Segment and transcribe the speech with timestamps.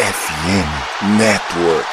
[0.00, 1.84] FM Network.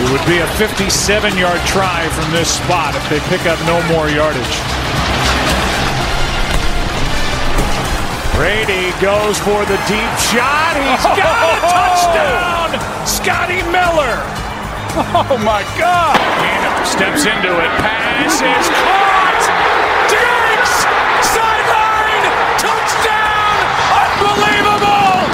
[0.00, 3.82] It would be a 57 yard try from this spot if they pick up no
[3.92, 4.56] more yardage.
[8.34, 10.72] Brady goes for the deep shot.
[10.80, 11.68] He's got a oh.
[11.68, 13.06] touchdown!
[13.06, 14.24] Scotty Miller.
[14.96, 16.73] Oh my God!
[16.84, 17.70] Steps into it.
[17.80, 19.44] Pass is caught.
[20.10, 20.74] Diggs!
[21.32, 22.28] Sideline!
[22.60, 23.56] Touchdown!
[24.20, 25.24] Unbelievable!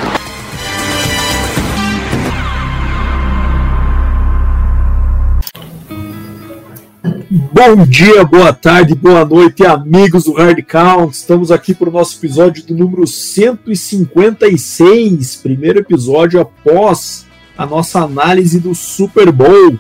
[7.52, 11.12] Bom dia, boa tarde, boa noite, amigos do Hard Count.
[11.14, 17.26] Estamos aqui para o nosso episódio do número 156, primeiro episódio após
[17.58, 19.78] a nossa análise do Super Bowl.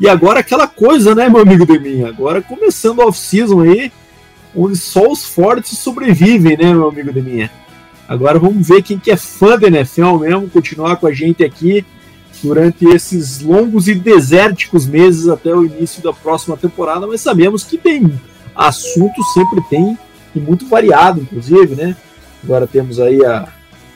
[0.00, 2.08] E agora aquela coisa, né, meu amigo Deminha?
[2.08, 3.92] Agora começando o off-season aí,
[4.56, 7.50] onde só os fortes sobrevivem, né, meu amigo Deminha?
[8.08, 11.84] Agora vamos ver quem que é fã da NFL mesmo, continuar com a gente aqui
[12.42, 17.76] durante esses longos e desérticos meses até o início da próxima temporada, mas sabemos que
[17.76, 18.10] tem
[18.56, 19.98] assunto, sempre tem,
[20.34, 21.94] e muito variado, inclusive, né?
[22.42, 23.46] Agora temos aí a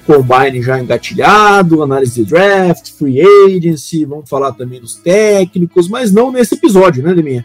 [0.06, 6.30] Combine já engatilhado, análise de draft, free agency, vamos falar também dos técnicos, mas não
[6.30, 7.44] nesse episódio, né, Deminha?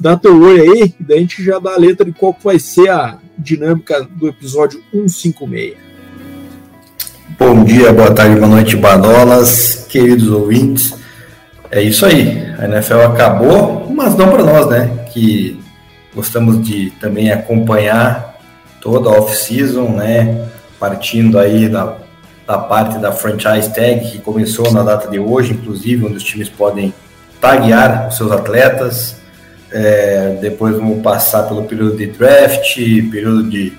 [0.00, 2.88] Dá teu oi aí, daí a gente já dá a letra de qual vai ser
[2.88, 5.74] a dinâmica do episódio 156.
[7.38, 10.94] Bom dia, boa tarde, boa noite, Badolas, queridos ouvintes.
[11.70, 15.06] É isso aí, a NFL acabou, mas não para nós, né?
[15.12, 15.58] Que
[16.14, 18.38] gostamos de também acompanhar
[18.80, 20.51] toda a off-season, né?
[20.82, 21.96] Partindo aí da,
[22.44, 26.48] da parte da franchise tag que começou na data de hoje, inclusive, onde os times
[26.48, 26.92] podem
[27.40, 29.14] taguear os seus atletas.
[29.70, 32.74] É, depois vamos passar pelo período de draft,
[33.12, 33.72] período de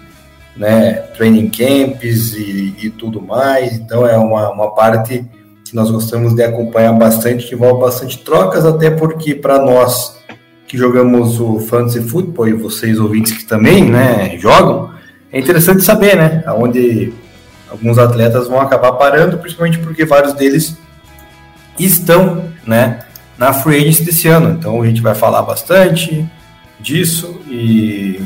[0.56, 3.74] né, training camps e, e, tudo mais.
[3.74, 5.26] Então é uma, uma parte
[5.66, 10.18] que nós gostamos de acompanhar bastante, que envolve bastante trocas, até porque para nós
[10.66, 14.93] que jogamos o fantasy football e vocês ouvintes que também, né, jogam,
[15.34, 17.12] é interessante saber, né, aonde
[17.70, 20.78] alguns atletas vão acabar parando, principalmente porque vários deles
[21.78, 23.00] estão, né,
[23.38, 24.52] na free agency desse ano.
[24.52, 26.26] Então a gente vai falar bastante
[26.80, 28.22] disso e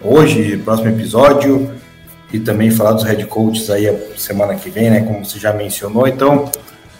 [0.00, 1.72] hoje, próximo episódio,
[2.32, 5.00] e também falar dos head coaches aí semana que vem, né?
[5.00, 6.06] Como você já mencionou.
[6.06, 6.50] Então,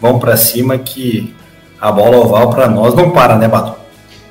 [0.00, 1.34] vamos para cima que
[1.80, 3.78] a bola oval para nós não para, né, Bato?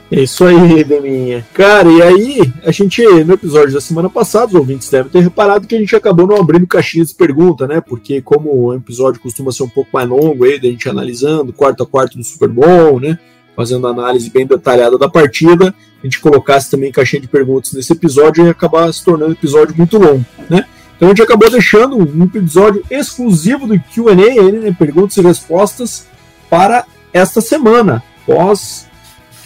[0.09, 1.45] É isso aí, Deminha.
[1.53, 5.67] Cara, e aí, a gente, no episódio da semana passada, os ouvintes devem ter reparado
[5.67, 7.81] que a gente acabou não abrindo caixinhas de pergunta, né?
[7.81, 11.83] Porque como o episódio costuma ser um pouco mais longo aí, da gente analisando quarto
[11.83, 13.19] a quarto do Super Bowl, né?
[13.53, 18.45] Fazendo análise bem detalhada da partida, a gente colocasse também caixinha de perguntas nesse episódio
[18.45, 20.63] e acabar se tornando um episódio muito longo, né?
[20.95, 26.07] Então a gente acabou deixando um episódio exclusivo do QA, né, perguntas e respostas,
[26.49, 28.86] para esta semana, pós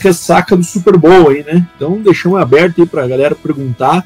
[0.01, 1.67] ressaca do Super Bowl aí, né?
[1.75, 4.05] Então deixamos aberto aí para a galera perguntar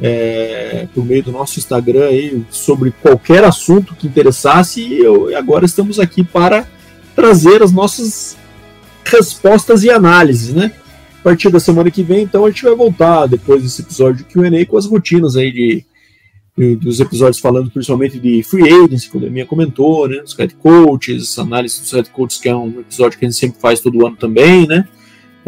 [0.00, 5.34] é, por meio do nosso Instagram aí sobre qualquer assunto que interessasse e, eu, e
[5.34, 6.66] agora estamos aqui para
[7.14, 8.36] trazer as nossas
[9.04, 10.72] respostas e análises, né?
[11.20, 14.24] A partir da semana que vem, então a gente vai voltar depois desse episódio de
[14.24, 15.84] Q&A com as rotinas aí de
[16.76, 21.38] dos episódios falando principalmente de free agency, como a minha comentou, né, os head coaches,
[21.38, 24.16] análise dos head coaches, que é um episódio que a gente sempre faz todo ano
[24.16, 24.88] também, né,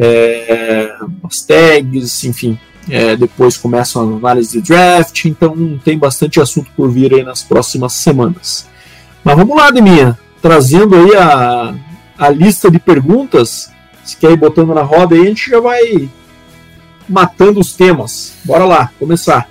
[0.02, 6.70] é, as tags, enfim, é, depois começa a análise de draft, então tem bastante assunto
[6.74, 8.66] por vir aí nas próximas semanas.
[9.22, 11.74] Mas vamos lá, Deminha, trazendo aí a,
[12.18, 13.70] a lista de perguntas,
[14.02, 16.08] se quer ir botando na roda aí, a gente já vai
[17.06, 18.32] matando os temas.
[18.44, 19.50] Bora lá, começar.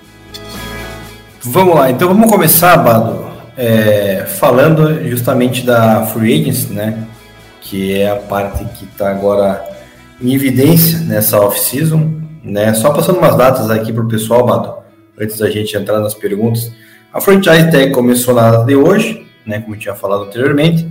[1.44, 7.04] Vamos lá, então vamos começar, Bado, é, falando justamente da Free Agency, né?
[7.62, 9.79] Que é a parte que está agora
[10.22, 12.12] em evidência nessa off-season,
[12.44, 12.74] né?
[12.74, 14.74] Só passando umas datas aqui para o pessoal, Bado,
[15.20, 16.72] antes da gente entrar nas perguntas.
[17.14, 19.60] A Franchise Tag começou na data de hoje, né?
[19.60, 20.88] Como eu tinha falado anteriormente.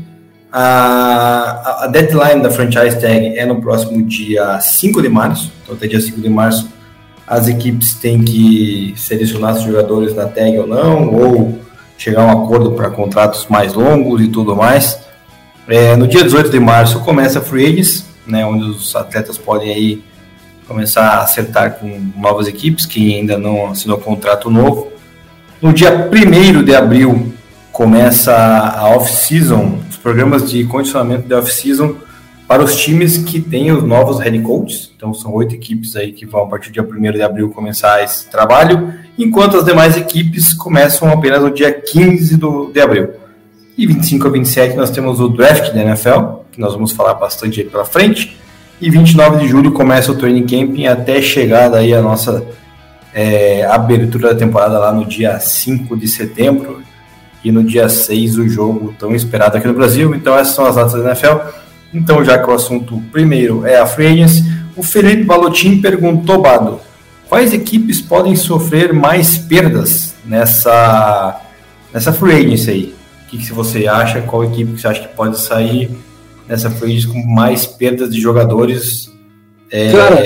[0.50, 5.86] A, a deadline da Franchise Tag é no próximo dia 5 de março, então até
[5.86, 6.68] dia 5 de março
[7.28, 11.58] as equipes têm que selecionar os jogadores na tag ou não, ou
[11.98, 14.98] chegar a um acordo para contratos mais longos e tudo mais.
[15.68, 19.72] É, no dia 18 de março começa a Free Agents, né, onde os atletas podem
[19.72, 20.04] aí
[20.66, 24.92] começar a acertar com novas equipes, quem ainda não assinou contrato novo.
[25.60, 27.32] No dia 1 de abril
[27.72, 31.96] começa a off-season, os programas de condicionamento de off-season
[32.46, 34.90] para os times que têm os novos head coaches.
[34.96, 38.02] Então, são oito equipes aí que vão, a partir do dia 1 de abril, começar
[38.02, 43.10] esse trabalho, enquanto as demais equipes começam apenas no dia 15 do, de abril.
[43.76, 47.60] E 25 a 27 nós temos o draft da NFL, que nós vamos falar bastante
[47.60, 48.36] aí pela frente.
[48.80, 52.44] E 29 de julho começa o training camping até chegar aí a nossa
[53.14, 56.82] é, abertura da temporada lá no dia 5 de setembro
[57.44, 60.14] e no dia 6 o jogo tão esperado aqui no Brasil.
[60.16, 61.36] Então essas são as datas da NFL.
[61.94, 64.24] Então já que o assunto primeiro é a Free
[64.76, 66.80] o Felipe Balotin perguntou, Bado,
[67.28, 71.40] quais equipes podem sofrer mais perdas nessa,
[71.92, 72.94] nessa Free Agency aí?
[73.24, 74.22] O que, que você acha?
[74.22, 75.90] Qual equipe que você acha que pode sair
[76.48, 79.12] nessa Agency com mais perdas de jogadores?
[79.70, 80.22] É, Cara,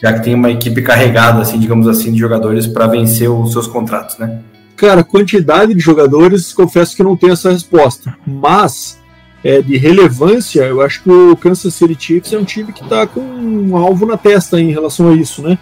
[0.00, 3.66] já que tem uma equipe carregada, assim, digamos assim, de jogadores para vencer os seus
[3.66, 4.40] contratos, né?
[4.74, 8.16] Cara, quantidade de jogadores, confesso que não tenho essa resposta.
[8.26, 8.98] Mas,
[9.44, 13.06] é, de relevância, eu acho que o Kansas City Chiefs é um time que está
[13.06, 15.58] com um alvo na testa em relação a isso, né?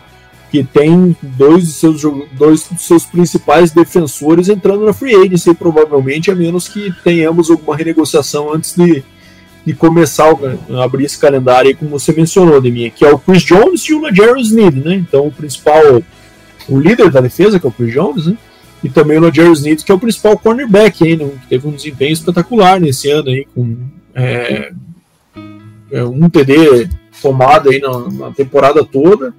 [0.52, 2.02] Que tem dois de seus,
[2.32, 7.76] dois de seus principais defensores entrando na free agency, provavelmente, a menos que tenhamos alguma
[7.76, 9.02] renegociação antes de,
[9.68, 10.34] de começar
[10.70, 13.92] a abrir esse calendário aí, como você mencionou, Deminha, que é o Chris Jones e
[13.92, 14.94] o Najarius Sneed, né?
[14.94, 16.02] Então, o principal,
[16.66, 18.38] o líder da defesa, que é o Chris Jones, né?
[18.82, 21.28] E também o Najarius Sneed, que é o principal cornerback aí, né?
[21.42, 23.76] que teve um desempenho espetacular nesse ano aí, com
[24.14, 24.72] é,
[25.92, 26.88] é um TD
[27.20, 29.34] tomado aí na, na, temporada toda.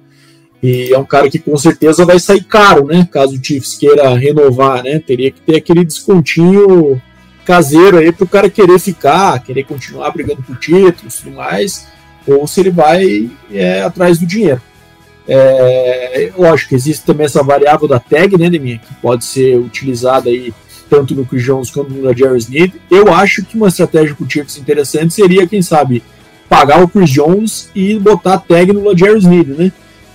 [0.62, 3.08] E é um cara que com certeza vai sair caro, né?
[3.10, 5.00] Caso o Chiefs queira renovar, né?
[5.00, 7.02] Teria que ter aquele descontinho
[7.44, 11.86] caseiro aí para o cara querer ficar, querer continuar brigando por títulos e tudo mais,
[12.26, 14.60] ou se ele vai é, atrás do dinheiro.
[15.28, 20.52] É, lógico, existe também essa variável da tag, né, Deminha, que pode ser utilizada aí
[20.88, 22.74] tanto no Chris Jones quanto no Jerry Smith.
[22.90, 26.02] Eu acho que uma estratégia para o Chiefs interessante seria, quem sabe,
[26.48, 29.72] pagar o Chris Jones e botar a tag no Jerry Smith, né?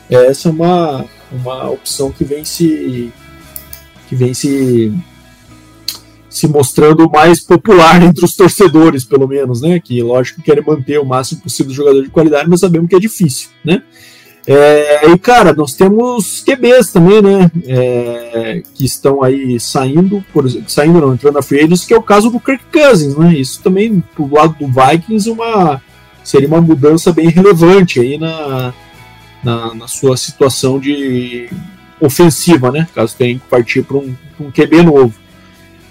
[0.10, 3.12] Essa é uma, uma opção que vem se
[4.08, 4.94] que vem se
[6.36, 9.80] se mostrando mais popular entre os torcedores, pelo menos, né?
[9.80, 13.00] Que lógico querem manter o máximo possível de jogador de qualidade, mas sabemos que é
[13.00, 13.82] difícil, né?
[14.46, 17.50] É, e cara, nós temos QBs também, né?
[17.66, 21.98] É, que estão aí saindo, por exemplo, saindo não, entrando na free agents, que é
[21.98, 23.34] o caso do Kirk Cousins, né?
[23.34, 25.82] Isso também, pro lado do Vikings, uma,
[26.22, 28.74] seria uma mudança bem relevante aí na,
[29.42, 31.50] na, na sua situação de
[32.02, 32.86] ofensiva, né?
[32.94, 35.25] Caso tenha que partir para um, um QB novo.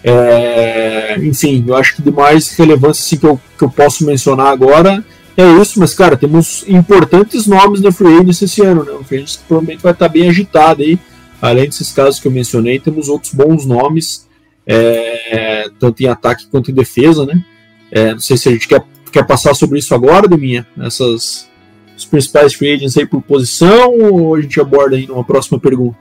[0.06, 4.48] É, enfim, eu acho que de mais relevância assim, que, eu, que eu posso mencionar
[4.48, 5.02] agora
[5.36, 8.92] é isso, mas cara, temos importantes nomes na Free Agency esse ano, né?
[8.92, 10.98] O Free Agency provavelmente vai estar bem agitado aí.
[11.42, 14.28] Além desses casos que eu mencionei, temos outros bons nomes,
[14.66, 17.42] é, tanto em ataque quanto em defesa, né?
[17.90, 21.48] É, não sei se a gente quer, quer passar sobre isso agora, Deminha, essas
[21.96, 25.98] os principais free agents aí por posição, ou a gente aborda aí numa próxima pergunta?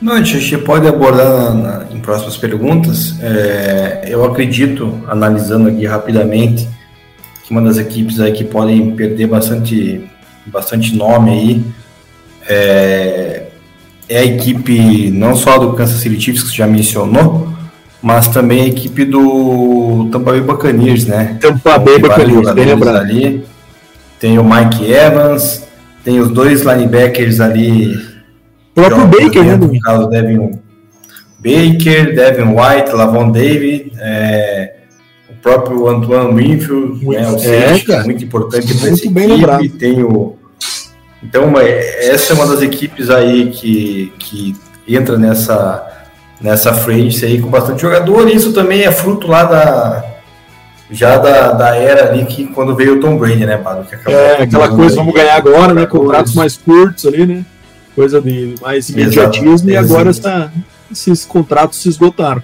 [0.00, 3.14] Não, a gente pode abordar na, na, em próximas perguntas.
[3.20, 6.66] É, eu acredito, analisando aqui rapidamente,
[7.44, 10.08] que uma das equipes aí que podem perder bastante,
[10.46, 11.64] bastante nome aí
[12.48, 13.46] é,
[14.08, 17.48] é a equipe não só do Kansas City Chiefs, que você já mencionou,
[18.02, 21.36] mas também a equipe do Tampa Bay Buccaneers, né?
[21.40, 22.96] Tampa Bay Buccaneers, bem lembrado.
[22.96, 23.44] Ali.
[24.18, 25.64] Tem o Mike Evans,
[26.02, 28.09] tem os dois linebackers ali
[28.76, 29.56] o próprio Baker, né?
[29.56, 30.58] No caso, Devin
[31.38, 34.74] Baker, Devin White, Lavon David, é,
[35.28, 39.36] o próprio Antoine Winfield, né, o é, é muito importante para essa bem equipe.
[39.36, 39.68] Lembrado.
[39.70, 40.36] Tem o,
[41.22, 44.56] então, essa é uma das equipes aí que, que
[44.88, 45.86] entra nessa,
[46.40, 50.04] nessa frente aí com bastante jogador, e isso também é fruto lá da,
[50.90, 53.86] já da, da era ali que quando veio o Tom Brady, né, Pablo?
[54.06, 55.84] é, aquela coisa, vamos ganhar agora, né?
[55.86, 57.44] Contratos mais curtos ali, né?
[58.00, 60.50] Coisa de mais imediatismo, e agora essa,
[60.90, 62.42] esses contratos se esgotaram.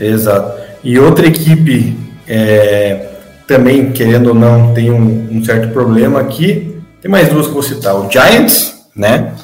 [0.00, 0.62] Exato.
[0.84, 1.96] E outra equipe
[2.28, 3.08] é,
[3.48, 6.78] também, querendo ou não, tem um, um, certo problema aqui.
[7.00, 7.96] Tem mais duas que vou citar.
[7.96, 9.34] O Giants, né?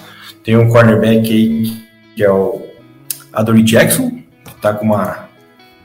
[0.45, 1.73] Tem um cornerback aí
[2.15, 2.63] que é o
[3.33, 4.11] Adoree Jackson,
[4.45, 5.29] que está com uma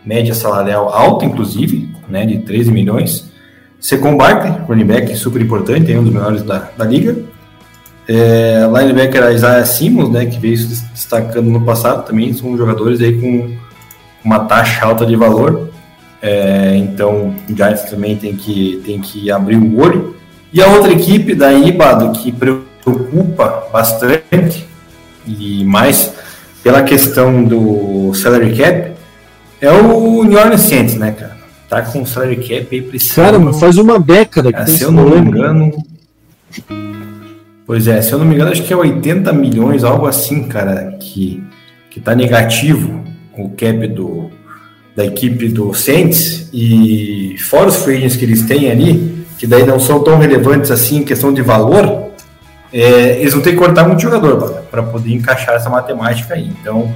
[0.06, 2.28] média salarial alta, inclusive, né?
[2.28, 3.32] De 13 milhões.
[3.80, 7.33] Secon Barkley, running back super importante, é um dos melhores da, da liga.
[8.08, 13.20] É, linebacker Isaiah Simmons, né, que veio se destacando no passado, também são jogadores aí
[13.20, 13.56] com
[14.24, 15.70] uma taxa alta de valor.
[16.22, 20.16] É, então o Giants também tem que, tem que abrir o olho.
[20.52, 24.68] E a outra equipe da Ibado que preocupa bastante,
[25.26, 26.14] e mais
[26.62, 28.92] pela questão do salary cap,
[29.60, 31.34] é o New Orleans Saints, né, cara?
[31.74, 33.52] tá com um salary cap aí esse Cara, ano.
[33.54, 35.72] faz uma década que É, se eu não me engano.
[37.66, 40.98] Pois é, se eu não me engano, acho que é 80 milhões, algo assim, cara,
[41.00, 41.42] que,
[41.90, 43.04] que tá negativo
[43.38, 44.30] o cap do,
[44.96, 46.50] da equipe do Saints.
[46.54, 50.98] E fora os free que eles têm ali, que daí não são tão relevantes assim
[50.98, 52.12] em questão de valor,
[52.72, 56.52] é, eles vão ter que cortar muito jogador para poder encaixar essa matemática aí.
[56.60, 56.94] Então,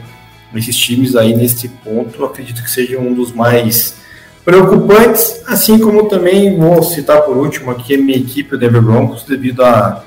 [0.53, 3.95] esses times aí nesse ponto, acredito que seja um dos mais
[4.43, 9.23] preocupantes, assim como também vou citar por último aqui a minha equipe, o Denver Broncos,
[9.23, 10.03] devido a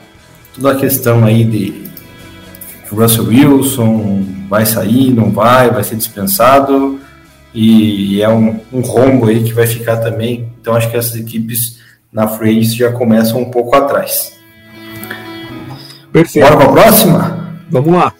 [0.61, 1.90] toda a questão aí de
[2.90, 7.00] Russell Wilson, vai sair, não vai, vai ser dispensado,
[7.55, 10.52] e é um, um rombo aí que vai ficar também.
[10.61, 11.79] Então acho que essas equipes
[12.12, 14.33] na free agency já começam um pouco atrás.
[16.12, 16.45] Perfeito.
[16.45, 17.57] Bora para a próxima?
[17.71, 18.12] Vamos lá.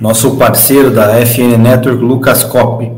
[0.00, 2.90] Nosso parceiro da FN Network, Lucas Kopp.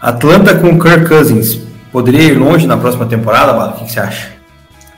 [0.00, 1.60] Atlanta com Kirk Cousins.
[1.92, 3.72] Poderia ir longe na próxima temporada, Bala?
[3.72, 4.41] O que, que você acha?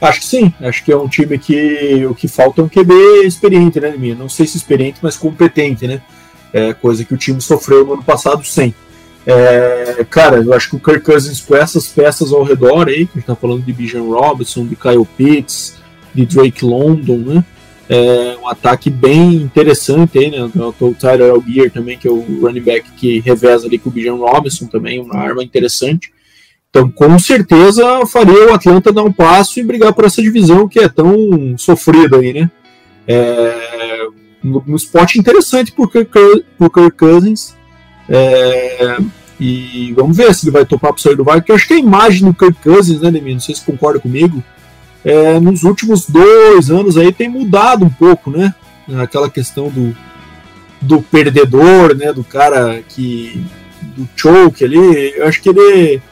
[0.08, 0.52] Acho que sim.
[0.60, 4.14] Acho que é um time que o que falta é um QB experiente, né, minha?
[4.14, 6.02] Não sei se experiente, mas competente, né?
[6.52, 8.74] É coisa que o time sofreu no ano passado sem.
[9.26, 13.12] É, cara, eu acho que o Kirk Cousins com essas peças ao redor aí, que
[13.14, 15.76] a gente tá falando de Bijan Robinson, de Kyle Pitts,
[16.14, 17.44] de Drake London, né?
[17.88, 20.50] É um ataque bem interessante aí, né?
[20.80, 24.14] O Tyler Algier também, que é o running back que reveza ali com o Bijan
[24.14, 26.12] Robinson também, uma arma interessante.
[26.74, 30.80] Então, com certeza, faria o Atlanta dar um passo e brigar por essa divisão que
[30.80, 32.50] é tão sofrida aí, né?
[33.06, 34.08] É,
[34.44, 36.10] um, spot interessante por Kirk,
[36.58, 37.54] Kirk Cousins.
[38.08, 38.96] É,
[39.38, 41.78] e vamos ver se ele vai topar para sair do porque eu acho que a
[41.78, 43.34] imagem do Kirk Cousins, né, Demi?
[43.34, 44.42] Não sei se concorda comigo.
[45.04, 48.52] É, nos últimos dois anos aí tem mudado um pouco, né?
[49.00, 49.96] Aquela questão do,
[50.82, 52.12] do perdedor, né?
[52.12, 53.44] Do cara que.
[53.80, 55.12] do choke ali.
[55.14, 56.02] Eu acho que ele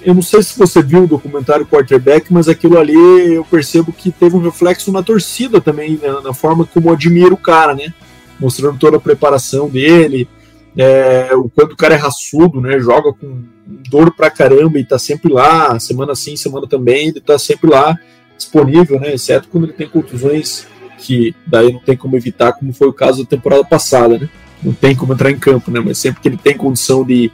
[0.00, 4.10] eu não sei se você viu o documentário Quarterback, mas aquilo ali eu percebo que
[4.10, 7.92] teve um reflexo na torcida também, né, na forma como admira o cara, né?
[8.40, 10.28] Mostrando toda a preparação dele,
[10.76, 12.78] é, o quanto o cara é raçudo, né?
[12.80, 13.42] Joga com
[13.88, 17.96] dor pra caramba e tá sempre lá, semana sim, semana também, ele tá sempre lá
[18.36, 19.14] disponível, né?
[19.14, 20.66] Exceto quando ele tem contusões
[20.98, 24.28] que daí não tem como evitar, como foi o caso da temporada passada, né?
[24.62, 25.80] Não tem como entrar em campo, né?
[25.80, 27.30] Mas sempre que ele tem condição de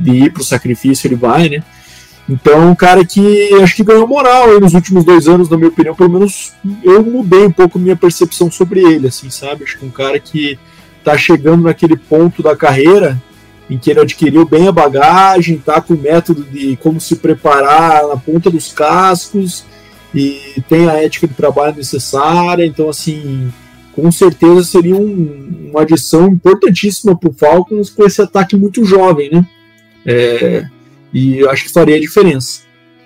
[0.00, 1.62] de ir para o sacrifício, ele vai, né?
[2.28, 5.68] Então, um cara que acho que ganhou moral aí nos últimos dois anos, na minha
[5.68, 6.52] opinião, pelo menos
[6.84, 9.64] eu mudei um pouco minha percepção sobre ele, assim, sabe?
[9.64, 10.56] Acho que um cara que
[11.02, 13.20] tá chegando naquele ponto da carreira
[13.68, 18.06] em que ele adquiriu bem a bagagem, tá com o método de como se preparar
[18.06, 19.64] na ponta dos cascos
[20.14, 23.52] e tem a ética de trabalho necessária, então, assim,
[23.92, 29.30] com certeza seria um, uma adição importantíssima para o Falcons com esse ataque muito jovem,
[29.30, 29.46] né?
[30.06, 30.64] É,
[31.12, 32.62] e eu acho que faria a diferença.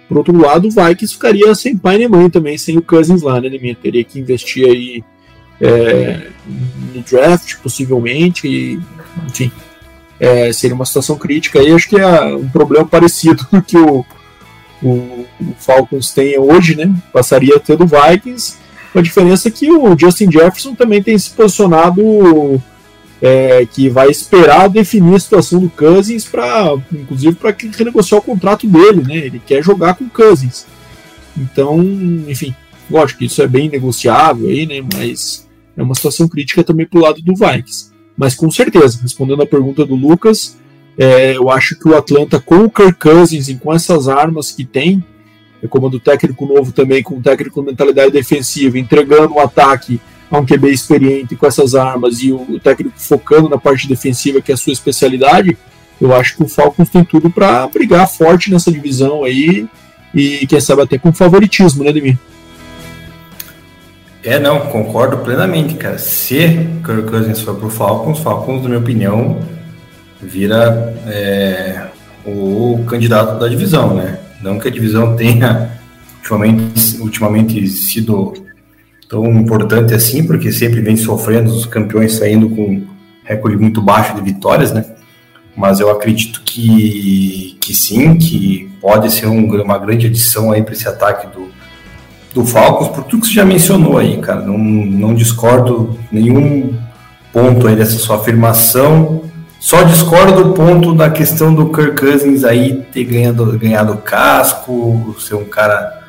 [0.09, 3.41] Por outro lado, o Vikings ficaria sem pai nem mãe também, sem o Cousins lá,
[3.41, 3.75] né, Neminha?
[3.75, 5.05] Teria que investir aí
[5.61, 6.29] é,
[6.95, 8.79] no draft, possivelmente, e,
[9.27, 9.51] enfim.
[10.21, 11.73] É, seria uma situação crítica aí.
[11.73, 14.05] Acho que é um problema parecido com que o,
[14.83, 16.95] o, o Falcons tem hoje, né?
[17.13, 18.57] Passaria a ter do Vikings,
[18.95, 22.63] a diferença que o Justin Jefferson também tem se posicionado
[23.25, 28.67] é, que vai esperar definir a situação do Cousins para, inclusive, para renegociar o contrato
[28.67, 29.17] dele, né?
[29.17, 30.67] Ele quer jogar com o Cousins.
[31.35, 31.83] Então,
[32.29, 32.55] enfim,
[32.91, 34.87] lógico que isso é bem negociável aí, né?
[34.95, 37.93] Mas é uma situação crítica também pro lado do Vikings.
[38.15, 40.59] Mas com certeza, respondendo a pergunta do Lucas,
[40.99, 44.67] é, eu acho que o Atlanta com o Kirk Cousins e com essas armas que
[44.67, 45.03] tem,
[45.63, 49.99] é como a do técnico novo também, com técnico mentalidade defensiva, entregando o ataque
[50.39, 54.55] um QB experiente com essas armas e o técnico focando na parte defensiva, que é
[54.55, 55.57] a sua especialidade,
[56.01, 59.67] eu acho que o Falcons tem tudo para brigar forte nessa divisão aí
[60.15, 62.19] e quem sabe até com favoritismo, né, Demir?
[64.23, 65.99] É, não, concordo plenamente, cara.
[65.99, 69.41] Se Kirk Cousins for pro Falcons, Falcons, na minha opinião,
[70.23, 71.89] vira é,
[72.25, 74.19] o candidato da divisão, né?
[74.41, 75.79] Não que a divisão tenha
[76.19, 78.33] ultimamente, ultimamente sido
[79.15, 82.83] tão importante assim, porque sempre vem sofrendo os campeões saindo com
[83.23, 84.85] recorde muito baixo de vitórias, né?
[85.57, 90.75] Mas eu acredito que, que sim, que pode ser um, uma grande adição aí para
[90.75, 91.49] esse ataque do,
[92.35, 94.41] do Falcons, por tudo que você já mencionou aí, cara.
[94.41, 96.77] Não, não discordo nenhum
[97.33, 99.23] ponto aí dessa sua afirmação.
[99.61, 105.37] Só discordo do ponto da questão do Kirk Cousins aí ter ganhado, ganhado casco, ser
[105.37, 106.04] um cara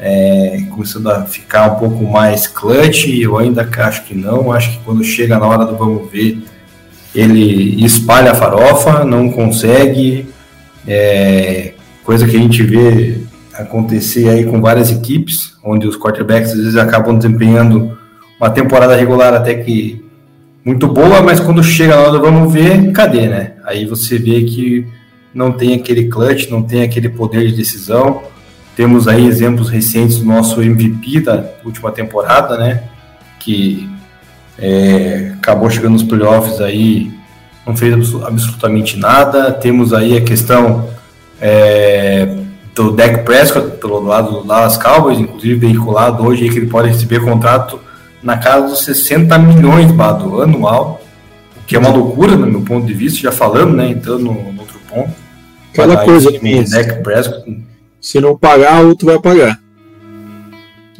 [0.00, 4.84] é, começando a ficar um pouco mais clutch, eu ainda acho que não, acho que
[4.84, 6.42] quando chega na hora do vamos ver,
[7.14, 10.26] ele espalha a farofa, não consegue,
[10.88, 13.18] é, coisa que a gente vê
[13.52, 17.98] acontecer aí com várias equipes, onde os quarterbacks às vezes acabam desempenhando
[18.40, 20.02] uma temporada regular até que
[20.64, 23.52] muito boa, mas quando chega na hora do vamos ver, cadê, né?
[23.64, 24.86] Aí você vê que
[25.34, 28.22] não tem aquele clutch, não tem aquele poder de decisão.
[28.76, 32.84] Temos aí exemplos recentes do nosso MVP da última temporada, né?
[33.38, 33.88] Que
[34.58, 37.12] é, acabou chegando nos playoffs aí,
[37.66, 39.52] não fez absolutamente nada.
[39.52, 40.88] Temos aí a questão
[41.40, 42.36] é,
[42.74, 47.20] do Dak Prescott pelo lado do Dallas Cowboys, inclusive veiculado hoje que ele pode receber
[47.20, 47.80] contrato
[48.22, 51.02] na casa dos 60 milhões Bado, anual,
[51.56, 54.52] o que é uma loucura no meu ponto de vista, já falando, né, entrando no,
[54.52, 55.10] no outro ponto.
[55.72, 57.62] Aquela coisa, Dak Prescott,
[58.00, 59.60] se não pagar, outro vai pagar.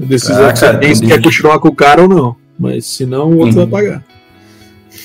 [0.01, 2.87] A decisão ah, que você tem se quer continuar com o cara ou não, mas
[2.87, 3.67] se não, o outro uhum.
[3.67, 4.05] vai pagar.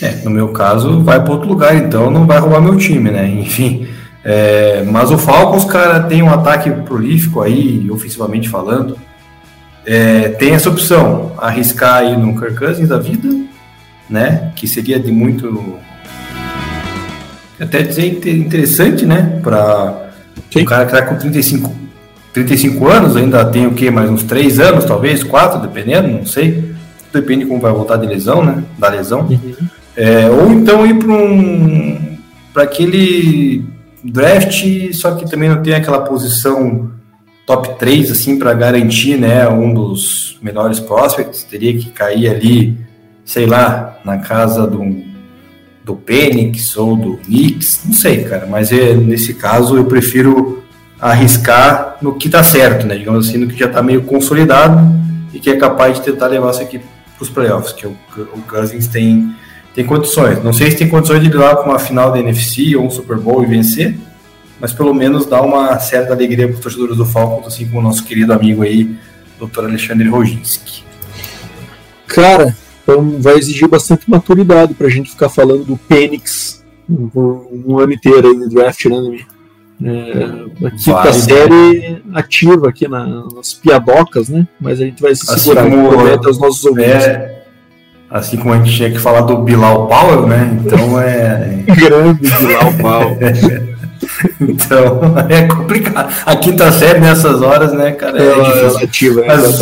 [0.01, 3.27] É, no meu caso, vai para outro lugar, então não vai roubar meu time, né?
[3.39, 3.87] Enfim,
[4.23, 8.97] é, mas o Falcons, cara, tem um ataque prolífico aí, ofensivamente falando.
[9.85, 13.29] É, tem essa opção, arriscar aí no Kirk Cousins da vida,
[14.09, 14.51] né?
[14.55, 15.77] Que seria de muito.
[17.59, 19.39] Até dizer interessante, né?
[19.43, 20.09] Para
[20.55, 21.71] um cara que está com 35,
[22.35, 23.89] 35 anos, ainda tem o quê?
[23.89, 26.75] Mais uns 3 anos, talvez, 4, dependendo, não sei.
[27.13, 28.61] Depende como vai voltar de lesão, né?
[28.77, 29.21] Da lesão.
[29.21, 29.55] Uhum.
[29.95, 32.17] É, ou então ir para um.
[32.53, 33.63] para aquele
[34.03, 36.91] draft, só que também não tem aquela posição
[37.45, 42.77] top 3 assim para garantir, né, um dos melhores prospects, teria que cair ali,
[43.23, 45.05] sei lá, na casa do
[45.85, 50.64] do Penix ou do Knicks, não sei, cara, mas é, nesse caso eu prefiro
[50.99, 54.79] arriscar no que tá certo, né, digamos assim, no que já tá meio consolidado
[55.33, 57.95] e que é capaz de tentar levar isso aqui para os playoffs, que o,
[58.33, 59.35] o Cousins tem
[59.75, 60.41] tem condições.
[60.41, 62.89] Não sei se tem condições de ir lá para uma final da NFC ou um
[62.89, 63.93] Super Bowl e vencer,
[64.59, 67.83] mas pelo menos dá uma certa alegria para os torcedores do Falcons, assim como o
[67.83, 68.95] nosso querido amigo aí,
[69.37, 69.65] Dr.
[69.65, 70.85] Alexandre Roginski.
[72.07, 77.91] Cara, então vai exigir bastante maturidade para a gente ficar falando do Penix um, ano
[77.91, 79.25] inteiro aí no draft, né,
[79.83, 82.01] é, a quinta vai, série né?
[82.13, 84.47] ativa aqui na, nas piadocas, né?
[84.59, 87.05] Mas a gente vai se assim segurar como, promete aos nossos ouvintes.
[87.05, 87.43] É,
[88.09, 90.57] assim como a gente tinha que falar do Bilal Powell, né?
[90.63, 91.63] Então é.
[91.75, 93.17] Grande Bilal Powell.
[94.39, 96.13] então é complicado.
[96.25, 98.17] A quinta série nessas horas, né, cara?
[98.17, 99.59] É, é relativa, é, Mas,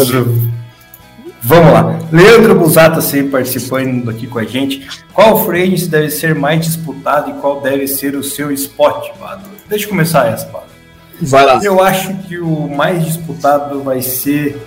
[1.45, 1.99] Vamos lá.
[2.09, 4.87] Leandro Busato sempre participando aqui com a gente.
[5.13, 9.52] Qual frame deve ser mais disputado e qual deve ser o seu spot, Vado?
[9.67, 10.73] Deixa eu começar essa, Vado.
[11.21, 11.59] Vai lá.
[11.63, 14.57] Eu acho que o mais disputado vai ser,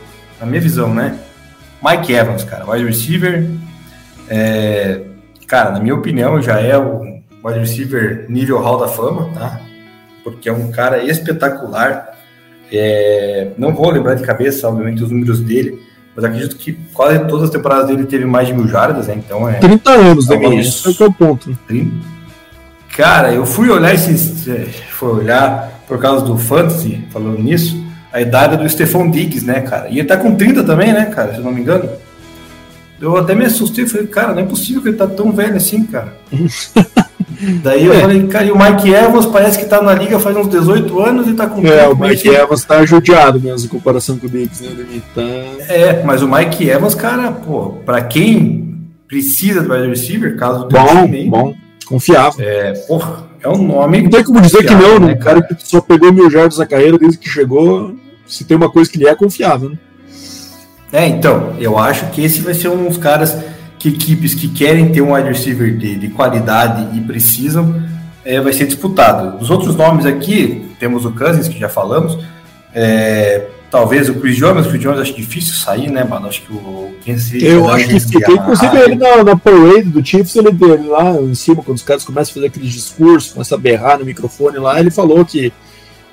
[0.40, 1.18] na minha visão, né?
[1.82, 3.48] Mike Evans, cara, wide receiver.
[4.28, 5.00] É,
[5.46, 9.60] cara, na minha opinião, já é o wide receiver nível Hall da Fama, tá?
[10.24, 12.16] Porque é um cara espetacular.
[12.72, 15.78] É, não vou lembrar de cabeça, obviamente, os números dele,
[16.14, 19.14] mas acredito que quase todas as temporadas dele teve mais de mil jardas, né?
[19.16, 19.58] Então é.
[19.58, 21.56] 30 anos, né, Esse é o ponto.
[21.68, 22.15] 30?
[22.96, 24.48] Cara, eu fui olhar esses.
[24.48, 29.60] É, foi olhar por causa do Fantasy, falando nisso, a idade do Stephon Diggs, né,
[29.60, 29.88] cara?
[29.88, 31.32] E ele tá com 30 também, né, cara?
[31.32, 31.88] Se eu não me engano.
[32.98, 35.84] Eu até me assustei, falei, cara, não é possível que ele tá tão velho assim,
[35.84, 36.16] cara.
[37.62, 38.00] Daí eu é.
[38.00, 41.28] falei, cara, e o Mike Evans parece que tá na liga faz uns 18 anos
[41.28, 41.60] e tá com.
[41.66, 45.02] É, o Mike Evans tá judiado mesmo em comparação com o Diggs, né?
[45.14, 45.20] Tá...
[45.68, 51.04] É, mas o Mike Evans, cara, pô, pra quem precisa do wide receiver, caso bom,
[51.04, 51.54] time, bom,
[51.86, 52.44] confiável.
[52.44, 54.02] É, porra, é um nome.
[54.02, 55.12] Não tem como dizer que não, né?
[55.12, 57.94] Um cara que só pegou mil jardas na carreira desde que chegou.
[58.26, 59.78] Se tem uma coisa que ele é, confiável, né?
[60.92, 63.36] É, então, eu acho que esse vai ser um dos caras
[63.78, 67.82] que equipes que querem ter um wide receiver de, de qualidade e precisam,
[68.24, 69.38] é, vai ser disputado.
[69.38, 72.18] Dos outros nomes aqui, temos o Cousins, que já falamos,
[72.74, 73.46] é,
[73.76, 76.28] talvez o Chris Jones, o Chris Jones acho difícil sair, né, mano?
[76.28, 80.34] Acho que o Kansas Eu acho que fica, inclusive ele na, na parade do Chiefs,
[80.34, 83.60] ele dele lá em cima, quando os caras começam a fazer aquele discurso, começam a
[83.60, 85.52] berrar no microfone lá, ele falou que,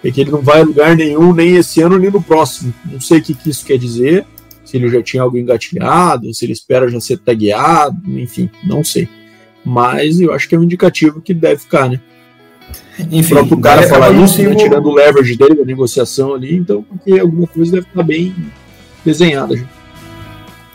[0.02, 2.74] que ele não vai a lugar nenhum, nem esse ano, nem no próximo.
[2.86, 4.26] Não sei o que, que isso quer dizer
[4.66, 9.08] se ele já tinha algo engatilhado, se ele espera já ser tagueado, enfim, não sei.
[9.64, 12.02] Mas eu acho que é um indicativo que deve ficar, né?
[13.00, 16.84] Enfim, o próprio cara falar isso, né, tirando o leverage dele da negociação ali, então
[16.84, 18.36] porque alguma coisa deve estar bem
[19.04, 19.66] desenhada já.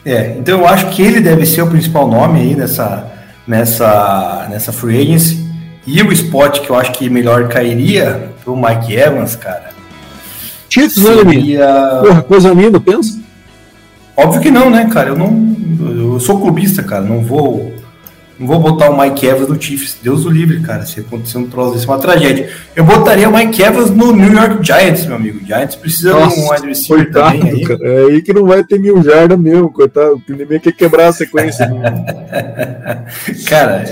[0.04, 3.12] É, então eu acho que ele deve ser o principal nome aí nessa,
[3.46, 5.46] nessa, nessa free agency.
[5.86, 9.70] E o spot que eu acho que melhor cairia pro Mike Evans, cara.
[10.68, 12.00] Chiefs, né, seria...
[12.02, 13.18] Porra, coisa linda, pensa.
[14.16, 15.10] Óbvio que não, né, cara?
[15.10, 15.56] Eu não.
[15.80, 17.02] Eu sou clubista, cara.
[17.02, 17.72] Não vou
[18.38, 19.98] Não vou botar o Mike Evans no Chiefs.
[20.00, 20.86] Deus o livre, cara.
[20.86, 22.48] Se acontecer um troço desse, é uma tragédia.
[22.76, 25.44] Eu botaria o Mike Evans no New York Giants, meu amigo.
[25.44, 27.52] Giants precisa Nossa, de um wide receiver coitado, também.
[27.52, 27.64] Aí.
[27.64, 27.80] Cara.
[27.82, 30.22] É aí que não vai ter mil jardas mesmo, coitado.
[30.28, 31.68] O inimigo quer quebrar a sequência.
[33.48, 33.84] cara,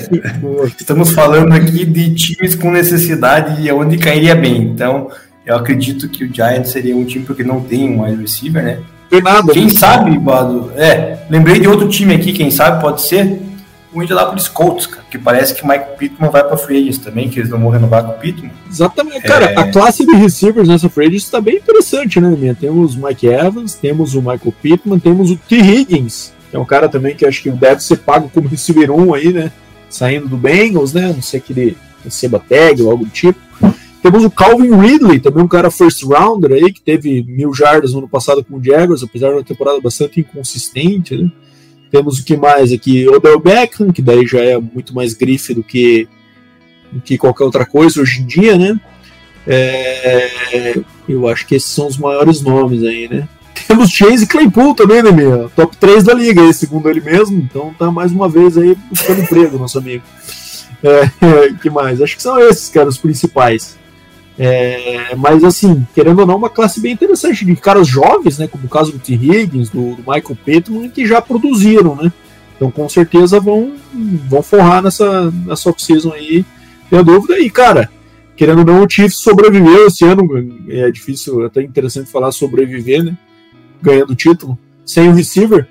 [0.78, 4.62] estamos falando aqui de times com necessidade e onde cairia bem.
[4.62, 5.10] Então,
[5.44, 8.78] eu acredito que o Giants seria um time porque não tem um wide receiver, né?
[9.10, 9.52] Tem nada.
[9.52, 10.70] Quem sabe, Bado?
[10.76, 13.40] É, lembrei de outro time aqui, quem sabe pode ser
[13.96, 17.30] o Indianapolis Colts, cara, que parece que o Mike Pittman vai para free agents também,
[17.30, 18.52] que eles não vão renovar com o Pittman.
[18.68, 19.22] Exatamente.
[19.22, 19.58] Cara, é...
[19.58, 22.54] a classe de receivers nessa free agents está bem interessante, né, minha?
[22.54, 25.56] Temos o Mike Evans, temos o Michael Pittman, temos o T.
[25.56, 29.14] Higgins, que é um cara também que acho que deve ser pago como receiver 1
[29.14, 29.50] aí, né?
[29.88, 31.12] Saindo do Bengals, né?
[31.14, 33.38] Não sei que ele receba tag ou algo do tipo.
[34.02, 38.00] Temos o Calvin Ridley, também um cara first rounder aí, que teve mil jardas no
[38.00, 41.30] ano passado com o Jaguars, apesar de uma temporada bastante inconsistente, né?
[41.96, 43.08] Temos o que mais aqui?
[43.08, 46.06] Odell Beckham, que daí já é muito mais grife do que,
[46.92, 48.78] do que qualquer outra coisa hoje em dia, né?
[49.46, 50.78] É,
[51.08, 53.26] eu acho que esses são os maiores nomes aí, né?
[53.66, 55.48] Temos Chase Claypool também, né, meu?
[55.56, 57.38] Top 3 da liga aí, segundo ele mesmo.
[57.38, 60.04] Então tá mais uma vez aí buscando emprego, nosso amigo.
[60.82, 61.08] É,
[61.62, 62.02] que mais?
[62.02, 63.78] Acho que são esses, cara, os principais.
[64.38, 68.46] É, mas assim, querendo ou não, uma classe bem interessante de caras jovens, né?
[68.46, 69.14] Como o caso do T.
[69.14, 72.12] Higgins, do, do Michael Pittman, que já produziram, né?
[72.54, 73.74] Então com certeza vão,
[74.28, 76.44] vão forrar nessa, nessa off-season aí,
[76.90, 77.38] tenho dúvida.
[77.38, 77.90] E, cara,
[78.36, 80.28] querendo ou não, o Chiefs sobreviveu esse ano.
[80.68, 83.16] É difícil, é até interessante falar sobreviver, né?
[83.80, 85.66] Ganhando o título, sem o receiver,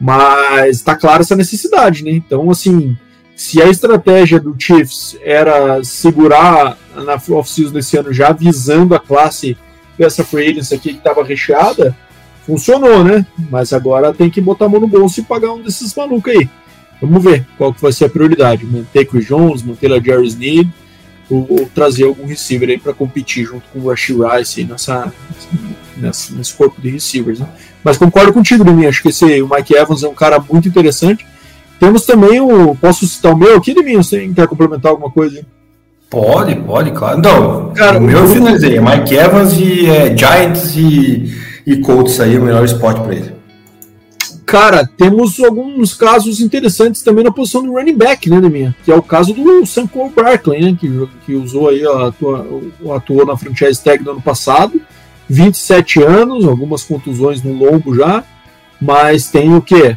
[0.00, 2.10] mas tá clara essa necessidade, né?
[2.10, 2.96] Então, assim,
[3.34, 9.56] se a estratégia do Chiefs era segurar na off-season desse ano já visando a classe
[9.98, 11.94] dessa free aqui que estava recheada,
[12.46, 13.26] funcionou, né?
[13.50, 16.48] Mas agora tem que botar a mão no bolso e pagar um desses malucos aí.
[17.00, 18.64] Vamos ver qual que vai ser a prioridade.
[18.66, 20.68] Manter Chris Jones, manter a Jerry Sneed
[21.30, 25.12] ou, ou, trazer algum receiver aí para competir junto com o Rush Rice nessa,
[25.96, 27.38] nessa, nesse corpo de receivers.
[27.38, 27.48] Né?
[27.84, 28.86] Mas concordo contigo, Demi.
[28.86, 31.24] Acho que esse, o Mike Evans é um cara muito interessante.
[31.78, 32.74] Temos também o.
[32.74, 34.02] Posso citar o meu aqui, Deminho?
[34.02, 35.46] Você quer complementar alguma coisa?
[36.10, 37.22] Pode, pode, claro.
[37.22, 38.76] Não, Cara, o meu eu finalizei.
[38.76, 41.32] É Mike Evans e é, Giants e,
[41.64, 43.32] e Colts aí, o melhor esporte para ele.
[44.44, 48.74] Cara, temos alguns casos interessantes também na posição do running back, né, Deminha?
[48.84, 50.76] Que é o caso do Samuel Barkley, né?
[50.78, 54.80] Que, que usou aí, atuou, atuou na franchise tag do ano passado.
[55.28, 58.24] 27 anos, algumas contusões no lombo já,
[58.82, 59.96] mas tem o quê?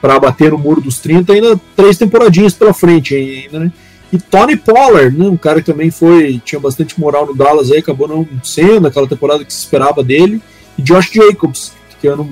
[0.00, 3.72] para bater no muro dos 30, ainda três temporadinhas pela frente ainda, né?
[4.12, 7.78] E Tony Pollard, né, um cara que também foi tinha bastante moral no Dallas aí,
[7.78, 10.40] acabou não sendo aquela temporada que se esperava dele.
[10.78, 12.28] E Josh Jacobs, que ano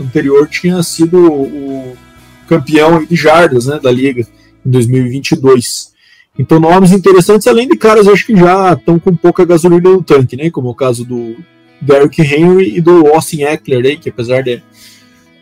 [0.00, 1.96] anterior tinha sido o
[2.48, 4.26] campeão de jardas, né, da liga
[4.64, 5.92] em 2022.
[6.38, 10.36] Então nomes interessantes, além de caras acho que já estão com pouca gasolina no tanque,
[10.36, 11.36] né, como o caso do
[11.80, 14.62] Derrick Henry e do Austin Eckler aí, que apesar de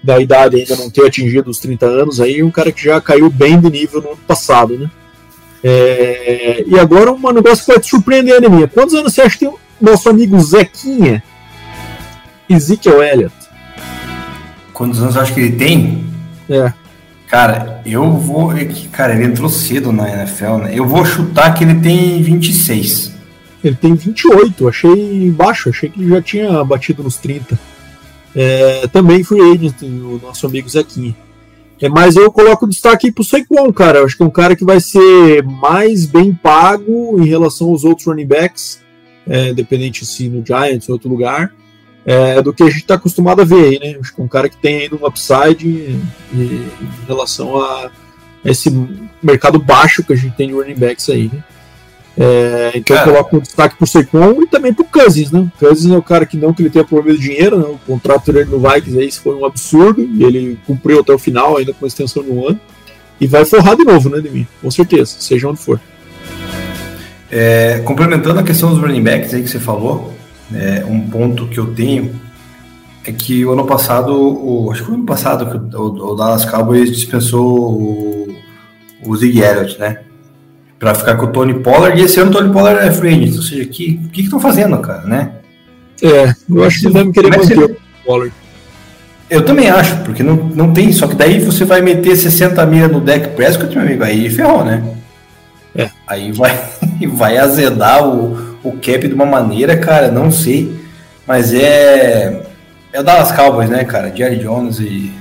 [0.03, 3.29] da idade ainda não ter atingido os 30 anos, aí um cara que já caiu
[3.29, 4.91] bem de nível no ano passado, né?
[5.63, 8.69] É, e agora um negócio que vai te surpreender, né, minha?
[8.69, 11.23] Quantos anos você acha que tem o nosso amigo Zequinha?
[12.49, 13.35] Ezekiel Elliott.
[14.73, 16.05] Quantos anos eu acho que ele tem?
[16.49, 16.73] É.
[17.29, 18.53] Cara, eu vou.
[18.57, 20.71] É cara, ele entrou cedo na NFL, né?
[20.75, 23.13] Eu vou chutar que ele tem 26.
[23.63, 27.59] Ele tem 28, achei baixo, achei que ele já tinha batido nos 30.
[28.35, 31.15] É, também free agent, o nosso amigo Zequinha.
[31.81, 34.01] É, mas eu coloco destaque para o Saquon, cara.
[34.01, 37.85] Eu acho que é um cara que vai ser mais bem pago em relação aos
[37.85, 38.83] outros running backs,
[39.27, 41.53] é, dependente se no Giants ou outro lugar,
[42.05, 43.99] é, do que a gente está acostumado a ver aí, né?
[43.99, 46.03] Acho que é um cara que tem ainda um upside em,
[46.35, 46.71] em
[47.07, 47.91] relação a
[48.45, 48.71] esse
[49.23, 51.43] mercado baixo que a gente tem de running backs aí, né?
[52.23, 53.09] É, então cara.
[53.09, 55.51] eu coloco um destaque pro Saquon e também pro Cousins, né?
[55.59, 57.65] Cousins é o cara que não que ele tenha problema de dinheiro, né?
[57.65, 61.57] O contrato dele no Vikings aí foi um absurdo e ele cumpriu até o final,
[61.57, 62.61] ainda com extensão de um ano.
[63.19, 64.47] E vai forrar de novo, né, Demi?
[64.61, 65.81] Com certeza, seja onde for.
[67.31, 70.13] É, complementando a questão dos running backs aí que você falou,
[70.55, 72.21] é, um ponto que eu tenho
[73.03, 76.15] é que o ano passado, o, acho que foi o ano passado que o, o,
[76.15, 78.37] Dallas Cowboys dispensou o,
[79.07, 80.01] o Zig Elliott, né?
[80.81, 83.37] Para ficar com o Tony Pollard, e esse ano o Tony Pollard é free agent,
[83.37, 85.33] ou seja, que, o que estão fazendo, cara, né?
[86.03, 88.33] É, eu acho que devem querer manter o Pollard.
[89.29, 92.89] Eu também acho, porque não, não tem, só que daí você vai meter 60 mil
[92.89, 94.83] no deck Prescott, meu amigo, aí ferrou, né?
[95.77, 95.91] É.
[96.09, 96.59] Aí vai,
[97.13, 100.75] vai azedar o, o cap de uma maneira, cara, não sei,
[101.27, 102.43] mas é
[102.93, 104.15] é o Dallas Cowboys, né, cara?
[104.15, 105.13] Jerry Jones e,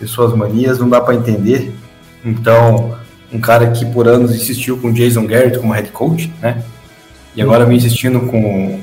[0.00, 1.72] e suas manias, não dá para entender.
[2.24, 2.96] Então,
[3.32, 6.62] um cara que por anos insistiu com Jason Garrett como head coach, né?
[7.34, 8.80] E agora vem insistindo com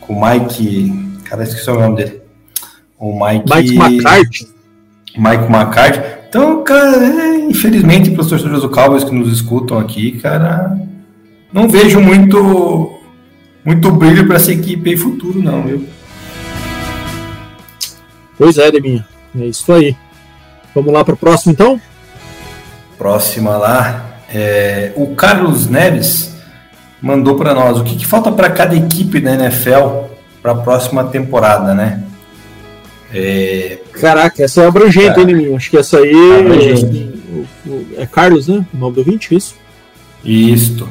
[0.00, 2.20] com o Mike, cara, esqueci o nome dele.
[2.98, 4.48] O Mike Mike McCarthy.
[5.16, 6.00] Mike McCarthy.
[6.28, 10.78] Então, cara, é, infelizmente para os torcedores do Cowboys que nos escutam aqui, cara,
[11.52, 12.92] não vejo muito
[13.64, 15.84] muito brilho para essa equipe em futuro não, viu?
[18.38, 19.06] Pois é, Deminha.
[19.38, 19.96] É isso aí.
[20.74, 21.80] Vamos lá para o próximo, então?
[22.98, 24.20] Próxima lá.
[24.32, 26.34] É, o Carlos Neves
[27.00, 30.06] mandou para nós o que, que falta para cada equipe da NFL
[30.42, 32.02] para a próxima temporada, né?
[33.12, 33.78] É...
[33.92, 35.56] Caraca, essa é abrangente, hein, Deminha?
[35.56, 36.12] Acho que essa aí
[37.98, 38.64] é, é Carlos, né?
[38.74, 39.54] O nome do 20, isso?
[40.24, 40.88] Isso.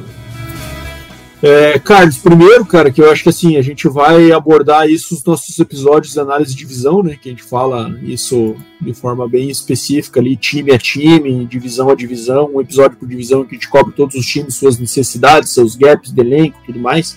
[1.47, 5.23] É, Carlos, primeiro, cara, que eu acho que assim, a gente vai abordar isso nos
[5.23, 7.19] nossos episódios de análise de divisão, né?
[7.21, 11.95] Que a gente fala isso de forma bem específica ali, time a time, divisão a
[11.95, 15.75] divisão, um episódio por divisão que a gente cobre todos os times, suas necessidades, seus
[15.75, 17.15] gaps de elenco tudo mais.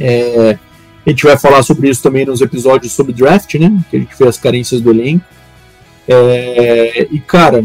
[0.00, 0.58] É,
[1.06, 3.84] a gente vai falar sobre isso também nos episódios sobre draft, né?
[3.88, 5.24] Que a gente vê as carências do elenco.
[6.08, 7.62] É, e, cara,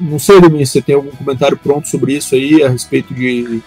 [0.00, 3.62] não sei, Lemin, se você tem algum comentário pronto sobre isso aí, a respeito de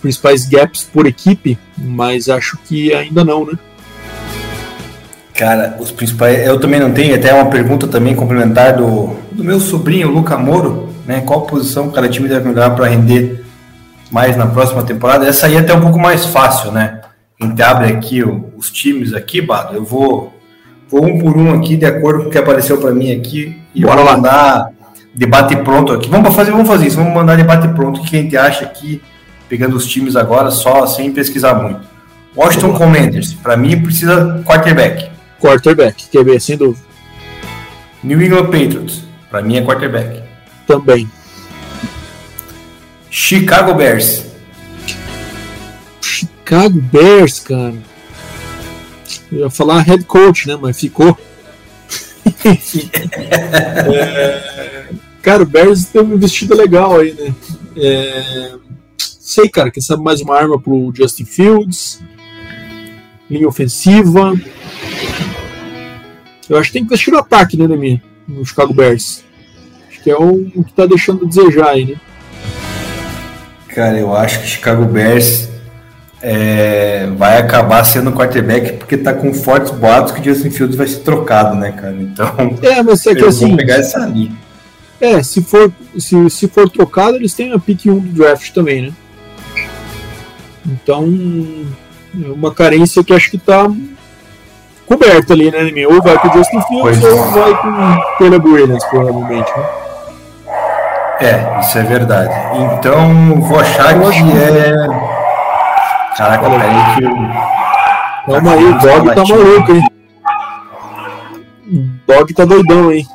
[0.00, 3.52] principais gaps por equipe, mas acho que ainda não, né?
[5.34, 6.46] Cara, os principais.
[6.46, 10.90] Eu também não tenho, até uma pergunta também complementar do, do meu sobrinho, Luca Moro,
[11.06, 11.22] né?
[11.22, 13.44] Qual posição cada time deve melhorar para render
[14.10, 15.26] mais na próxima temporada?
[15.26, 17.00] Essa aí é até um pouco mais fácil, né?
[17.40, 19.74] A gente abre aqui o, os times aqui, Bado.
[19.74, 20.34] Eu vou,
[20.90, 23.80] vou um por um aqui, de acordo com o que apareceu para mim aqui, e
[23.80, 24.68] Bora vou mandar
[25.14, 26.10] debate pronto aqui.
[26.10, 29.00] Vamos fazer, vamos fazer isso, vamos mandar debate pronto, o que a gente acha aqui
[29.50, 31.80] pegando os times agora só sem pesquisar muito.
[32.36, 35.10] Washington Commanders, para mim precisa quarterback.
[35.40, 36.86] Quarterback, quer ver, sem dúvida.
[38.04, 40.22] New England Patriots, para mim é quarterback.
[40.68, 41.10] Também.
[43.10, 44.24] Chicago Bears.
[46.00, 47.74] Chicago Bears, cara.
[49.32, 50.56] Eu ia falar head coach, né?
[50.60, 51.18] Mas ficou.
[53.84, 54.90] é...
[55.22, 57.34] Cara, o Bears tem uma investida legal aí, né?
[57.76, 58.52] É
[59.30, 62.02] sei, cara, quem sabe mais uma arma pro Justin Fields,
[63.30, 64.34] linha ofensiva.
[66.48, 68.02] Eu acho que tem que investir no ataque, né, Demi?
[68.26, 69.24] No Chicago Bears.
[69.88, 71.96] Acho que é o, o que tá deixando a desejar aí, né?
[73.68, 75.48] Cara, eu acho que Chicago Bears
[76.20, 80.88] é, vai acabar sendo quarterback porque tá com fortes boatos que o Justin Fields vai
[80.88, 81.94] ser trocado, né, cara?
[81.94, 82.34] Então.
[82.62, 83.56] É, mas é que assim.
[83.56, 84.32] pegar essa ali.
[85.00, 88.82] É, se for, se, se for trocado, eles têm a pick 1 do draft também,
[88.82, 88.92] né?
[90.70, 91.04] Então,
[92.22, 93.66] é uma carência que acho que está
[94.86, 97.30] coberta ali, né, Ou vai com o Justin Fields ou é.
[97.30, 99.64] vai com Caleb Williams, provavelmente, né?
[101.20, 102.32] É, isso é verdade.
[102.56, 104.74] Então, vou achar eu que, é.
[106.16, 108.30] Caraca, peraí que.
[108.30, 109.86] Calma aí, o Dog tá maluco, hein?
[111.66, 113.06] O Dog tá doidão, hein?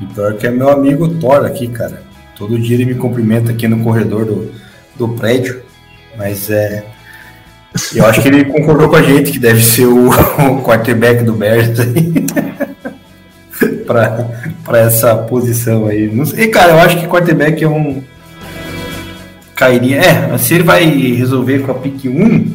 [0.00, 2.07] E pior que é meu amigo Thor aqui, cara.
[2.38, 4.52] Todo dia ele me cumprimenta aqui no corredor do,
[4.96, 5.60] do prédio,
[6.16, 6.84] mas é.
[7.94, 11.32] Eu acho que ele concordou com a gente que deve ser o, o quarterback do
[11.32, 12.26] Bears aí.
[13.84, 16.08] para essa posição aí.
[16.14, 18.02] Não sei, cara, eu acho que quarterback é um.
[19.56, 20.00] Cairia.
[20.00, 22.52] É, se ele vai resolver com a pick 1,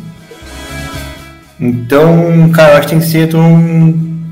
[1.59, 4.29] então, cara, eu acho que tem que ser um,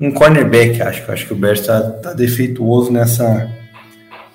[0.00, 1.10] um cornerback, acho.
[1.10, 3.48] Acho que o Bears tá, tá defeituoso nessa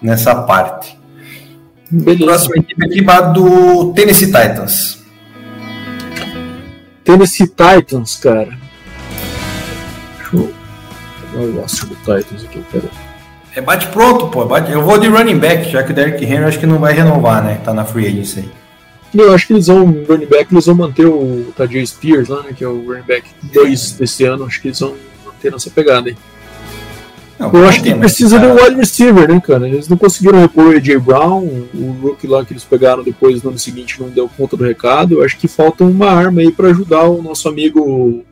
[0.02, 0.98] nessa parte.
[1.92, 2.26] Beleza.
[2.26, 3.02] Próxima equipe aqui
[3.34, 5.00] do Tennessee Titans.
[7.04, 8.58] Tennessee Titans, cara.
[10.18, 10.54] Deixa eu.
[11.36, 12.90] Olha o nosso do Titans aqui, pera.
[13.56, 14.46] É bate pronto, pô.
[14.46, 14.72] Bate...
[14.72, 17.44] Eu vou de running back, já que o Derrick Henry acho que não vai renovar,
[17.44, 17.60] né?
[17.64, 18.50] Tá na free agency aí.
[19.12, 22.54] Eu acho que eles vão, running back, eles vão manter o Tajay Spears lá, né?
[22.56, 24.46] Que é o running back 2 desse ano.
[24.46, 26.18] Acho que eles vão manter nessa pegada aí.
[27.40, 29.66] Não, eu acho que precisa de um wide receiver, né, cara?
[29.66, 33.52] Eles não conseguiram repor o AJ Brown, o rookie lá que eles pegaram depois no
[33.52, 35.14] ano seguinte não deu conta do recado.
[35.14, 38.26] Eu acho que falta uma arma aí para ajudar o nosso amigo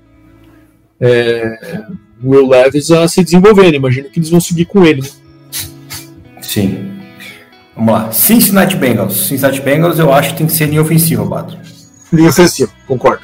[0.99, 1.85] é,
[2.21, 3.71] Will Levis a se desenvolver.
[3.71, 3.77] Né?
[3.77, 5.01] Imagino que eles vão seguir com ele.
[5.01, 5.09] Né?
[6.41, 6.91] Sim.
[7.77, 8.11] Vamos lá.
[8.11, 9.27] Cincinnati Bengals.
[9.27, 11.57] Cincinnati Bengals eu acho que tem que ser linha ofensiva, Bato.
[12.11, 13.21] Linha ofensiva, concordo.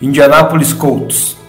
[0.00, 1.39] Indianapolis Colts.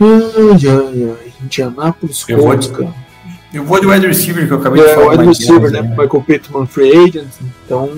[0.00, 1.32] Ai, ai, ai.
[1.42, 2.94] Indianapolis eu Colts, cara.
[3.52, 5.10] Eu vou de wide receiver que eu acabei é, de falar.
[5.12, 5.82] wide receiver, né?
[5.82, 5.88] né?
[5.88, 7.28] Michael Pittman free agent,
[7.64, 7.90] então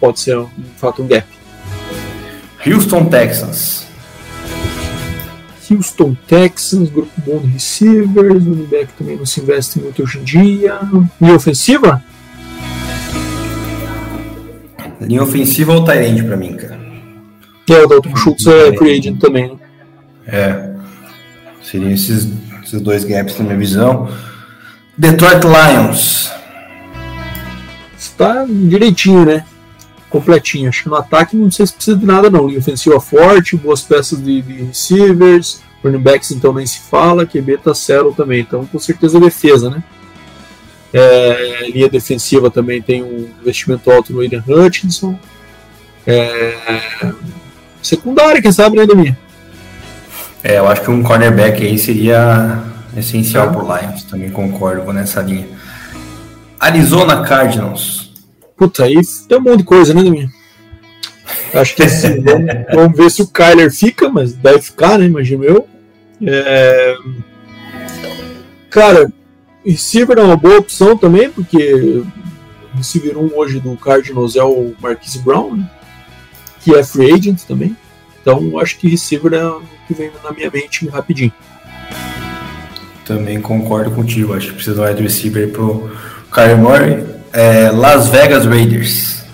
[0.00, 1.26] pode ser um fato um gap.
[2.66, 3.86] Houston Texans.
[5.70, 10.24] Houston Texans, grupo bom de receivers, o back também não se investe muito hoje em
[10.24, 10.80] dia.
[11.20, 12.02] E ofensiva?
[15.00, 16.80] Linha ofensiva ou Tyrande pra mim, cara?
[17.68, 19.65] É, o Dalton Schultz é free agent também, né?
[20.26, 20.70] É.
[21.62, 22.28] Seriam esses,
[22.62, 24.08] esses dois gaps na minha visão.
[24.96, 26.30] Detroit Lions.
[27.98, 29.44] Está direitinho, né?
[30.08, 30.68] Completinho.
[30.68, 32.46] Acho que no ataque não sei se precisa de nada, não.
[32.46, 37.58] Linha ofensiva forte, boas peças de, de receivers, running backs então nem se fala, QB
[37.58, 38.40] tá zero também.
[38.40, 39.82] Então com certeza defesa, né?
[40.92, 45.18] É, linha defensiva também tem um investimento alto no William Hutchinson.
[46.06, 46.56] É,
[47.82, 49.16] secundária, quem sabe, né, Demi?
[50.48, 52.62] É, eu acho que um cornerback aí seria
[52.96, 55.48] essencial para o Lions, também concordo com nessa linha.
[56.60, 58.12] Arizona Cardinals.
[58.56, 58.94] Puta, aí
[59.28, 60.30] tem um monte de coisa, né, Demi?
[61.52, 65.06] Acho que assim, vamos, vamos, ver se o Kyler fica, mas deve ficar, né?
[65.06, 65.66] Imagino eu.
[66.22, 66.94] É...
[68.70, 69.10] Cara,
[69.64, 72.04] receiver é uma boa opção também, porque
[72.72, 75.68] o receiver 1 hoje do Cardinals é o Marquise Brown, né?
[76.60, 77.76] que é free agent também.
[78.22, 81.32] Então acho que receiver é que vem na minha mente rapidinho.
[83.04, 85.90] Também concordo contigo, acho que precisa um wide receiver pro
[86.32, 87.06] Kyler Murray.
[87.32, 89.24] É, Las Vegas Raiders.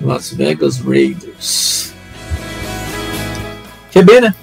[0.00, 1.92] Las Vegas Raiders.
[3.92, 4.34] QB, né?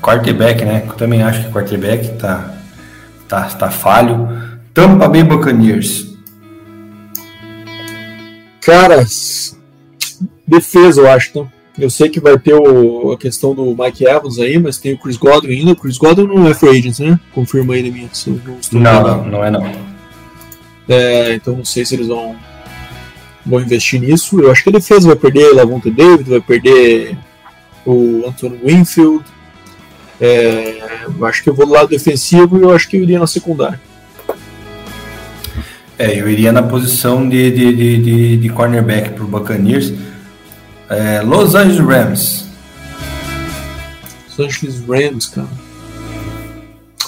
[0.00, 0.84] Quarterback, né?
[0.86, 2.54] Eu também acho que quarterback tá,
[3.28, 4.28] tá, tá falho.
[4.72, 6.06] Tampa Bay Buccaneers.
[8.60, 9.58] Caras,
[10.46, 11.30] defesa, eu acho.
[11.30, 11.59] Então.
[11.80, 14.98] Eu sei que vai ter o, a questão do Mike Evans aí, mas tem o
[14.98, 15.72] Chris Godwin ainda.
[15.72, 17.18] O Chris Godwin não é free agent, né?
[17.32, 18.10] Confirma aí na minha.
[18.72, 19.72] Não, não, não, não é não.
[20.86, 22.36] É, então não sei se eles vão,
[23.46, 24.38] vão investir nisso.
[24.38, 27.16] Eu acho que a defesa vai perder Lavonte David, vai perder
[27.86, 29.24] o Anthony Winfield.
[30.20, 33.18] É, eu acho que eu vou do lado defensivo e eu acho que eu iria
[33.18, 33.80] na secundária.
[35.98, 39.94] É, eu iria na posição de, de, de, de, de cornerback para o Buccaneers.
[40.90, 42.44] É, Los Angeles Rams.
[44.26, 45.48] Los Angeles Rams, cara.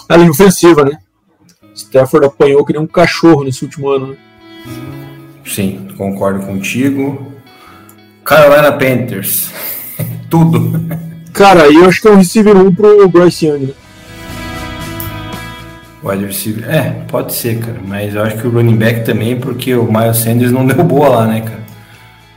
[0.08, 0.98] A linha ofensiva, né?
[1.74, 4.16] Stafford apanhou que nem um cachorro nesse último ano, né?
[5.44, 7.32] Sim, concordo contigo.
[8.24, 9.50] Carolina Panthers.
[10.30, 10.80] Tudo.
[11.32, 13.74] Cara, eu acho que é um receiver 1 pro Bryce Young, né?
[16.04, 16.68] Wide receiver.
[16.68, 17.80] É, pode ser, cara.
[17.84, 21.08] Mas eu acho que o running back também, porque o Miles Sanders não deu boa
[21.08, 21.61] lá, né, cara?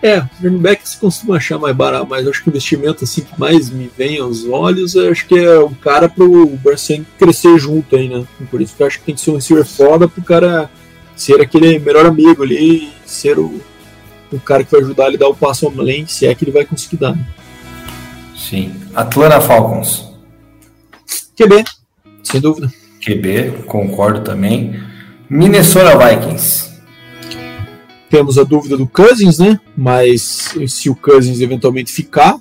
[0.05, 3.39] É, running back se costuma achar mais barato, mas acho que o investimento assim que
[3.39, 7.95] mais me vem aos olhos, acho que é um cara pro Bryce Young crescer junto
[7.95, 8.23] aí, né?
[8.51, 10.69] Por isso que eu acho que tem que ser um receiver foda pro cara
[11.15, 13.59] ser aquele melhor amigo ali, ser o,
[14.31, 16.51] o cara que vai ajudar ele a dar o passo além, se é que ele
[16.51, 17.15] vai conseguir dar.
[17.15, 17.25] Né?
[18.37, 18.75] Sim.
[18.93, 20.13] Atlanta Falcons.
[21.35, 21.63] QB,
[22.21, 22.71] sem dúvida.
[23.03, 24.79] QB, concordo também.
[25.27, 26.74] Minnesota Vikings.
[28.15, 29.60] Temos a dúvida do Cousins, né?
[29.75, 32.38] Mas se o Cousins eventualmente ficar,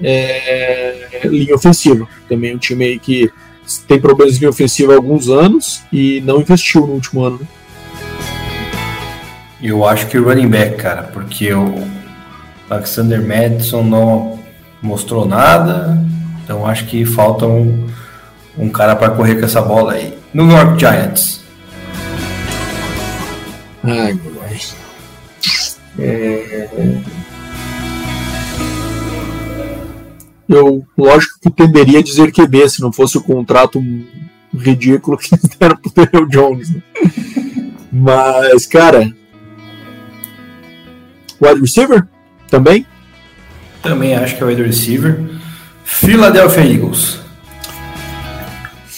[0.00, 1.22] é...
[1.24, 2.06] linha ofensiva.
[2.28, 3.28] Também é um time aí que
[3.88, 7.40] tem problemas de linha ofensiva há alguns anos e não investiu no último ano.
[7.40, 7.46] Né?
[9.60, 11.82] Eu acho que o running back, cara, porque o
[12.70, 14.38] Alexander Madison não
[14.80, 16.00] mostrou nada,
[16.44, 17.88] então acho que falta um,
[18.56, 20.16] um cara para correr com essa bola aí.
[20.32, 21.42] New York Giants.
[23.82, 24.31] Ai, ai.
[25.98, 26.68] É...
[30.48, 33.82] Eu, lógico que tenderia a dizer QB se não fosse o contrato
[34.54, 36.70] ridículo que deram pro Daniel Jones.
[36.70, 36.82] Né?
[37.90, 39.12] Mas, cara.
[41.40, 42.06] Wide receiver?
[42.48, 42.86] Também?
[43.82, 45.20] Também acho que é wide receiver.
[45.84, 47.21] Philadelphia Eagles.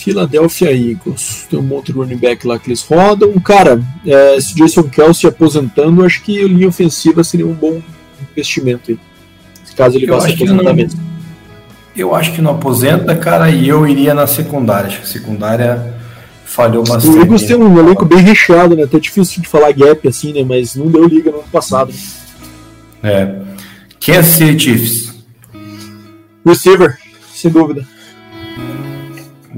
[0.05, 1.47] Philadelphia Eagles.
[1.49, 3.33] Tem um monte de running back lá que eles rodam.
[3.41, 7.81] Cara, é, se Jason Kelsey aposentando, acho que linha ofensiva seria um bom
[8.31, 8.99] investimento aí.
[9.75, 11.01] Caso ele vá se aposentar mesmo.
[11.97, 14.89] Eu acho que não aposenta, cara, e eu iria na secundária.
[14.89, 15.95] Acho que a secundária
[16.45, 17.17] falhou bastante.
[17.17, 18.85] O Eagles tem um elenco bem recheado, né?
[18.85, 20.45] Até difícil de falar gap assim, né?
[20.45, 21.93] Mas não deu liga no ano passado.
[23.03, 23.35] É.
[23.99, 25.15] Kansas City Chiefs.
[26.45, 26.99] Receiver,
[27.35, 27.85] sem dúvida.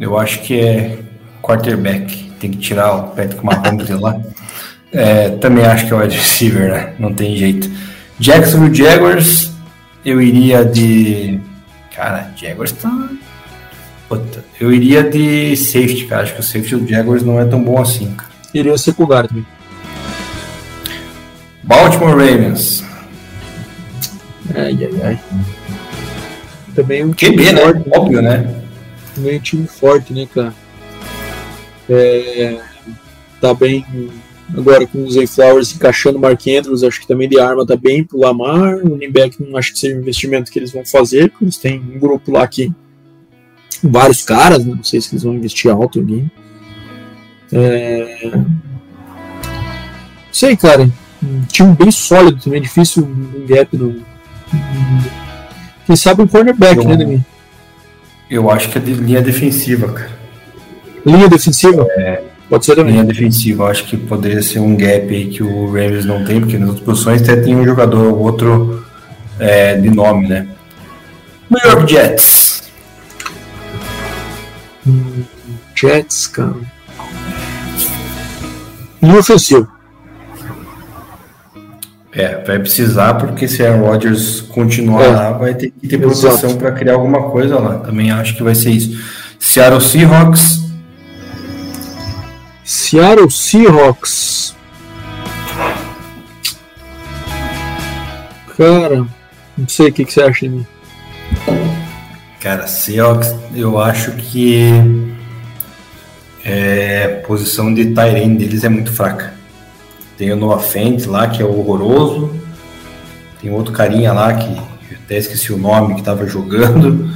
[0.00, 0.98] Eu acho que é
[1.42, 2.30] quarterback.
[2.38, 4.20] Tem que tirar o Patrick Mahomes de lá.
[4.92, 6.94] É, também acho que é o wide receiver, né?
[6.98, 7.70] Não tem jeito.
[8.18, 9.52] Jacksonville Jaguars,
[10.04, 11.40] eu iria de.
[11.94, 13.08] Cara, Jaguars tá.
[14.08, 16.22] Puta, eu iria de safety, cara.
[16.22, 18.30] Acho que o safety do Jaguars não é tão bom assim, cara.
[18.54, 19.46] Iria secundário também.
[21.62, 22.84] Baltimore Ravens.
[24.54, 25.20] Ai, ai, ai.
[26.74, 27.82] também time QB, né?
[27.92, 28.65] Óbvio, né?
[29.16, 30.54] Também um time forte, né, cara?
[31.88, 32.60] É,
[33.40, 33.84] tá bem
[34.54, 37.74] agora com o Zay Flowers encaixando o Mark Andrews, acho que também de arma tá
[37.76, 38.76] bem pro Lamar.
[38.84, 41.80] O Ninbeck não acho que seja um investimento que eles vão fazer, porque eles têm
[41.80, 42.70] um grupo lá que
[43.82, 44.74] vários caras, né?
[44.76, 46.30] não sei se eles vão investir alto alguém.
[47.50, 48.32] É...
[50.30, 50.90] Sei, cara.
[51.22, 54.02] Um time bem sólido também, difícil um gap no.
[55.86, 57.24] Quem sabe um cornerback, eu, né, Demi?
[58.28, 60.10] Eu acho que é de linha defensiva, cara.
[61.04, 61.86] Linha defensiva?
[61.96, 62.22] É.
[62.48, 62.92] Pode ser também.
[62.92, 66.40] Linha defensiva, eu acho que poderia ser um gap aí que o Ravens não tem,
[66.40, 68.84] porque nas outras posições até tem um jogador ou outro
[69.38, 70.48] é, de nome, né?
[71.50, 72.62] New York Jets.
[74.86, 75.24] Hum,
[75.74, 76.54] Jets, cara.
[79.02, 79.75] Linha ofensivo.
[82.16, 85.08] É, vai precisar, porque se Aaron Rodgers continuar é.
[85.08, 87.78] lá, vai ter que ter proteção para criar alguma coisa lá.
[87.80, 88.98] Também acho que vai ser isso.
[89.38, 90.66] Seattle Seahawks
[92.66, 94.56] Seattle Seahawks.
[98.56, 99.06] Cara,
[99.56, 100.66] não sei o que, que você acha de mim.
[102.40, 104.72] Cara, Seahawks, eu acho que
[106.44, 109.35] é, a posição de Tyrene deles é muito fraca.
[110.16, 112.30] Tem o Noah Fent lá, que é horroroso.
[113.40, 114.56] Tem outro carinha lá que
[114.94, 117.10] até esqueci o nome que estava jogando.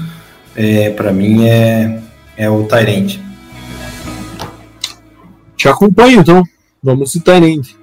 [0.54, 2.00] É, para mim é,
[2.36, 3.22] é o Tyrande.
[5.56, 6.42] Te acompanho, então.
[6.82, 7.76] Vamos de Tyrande.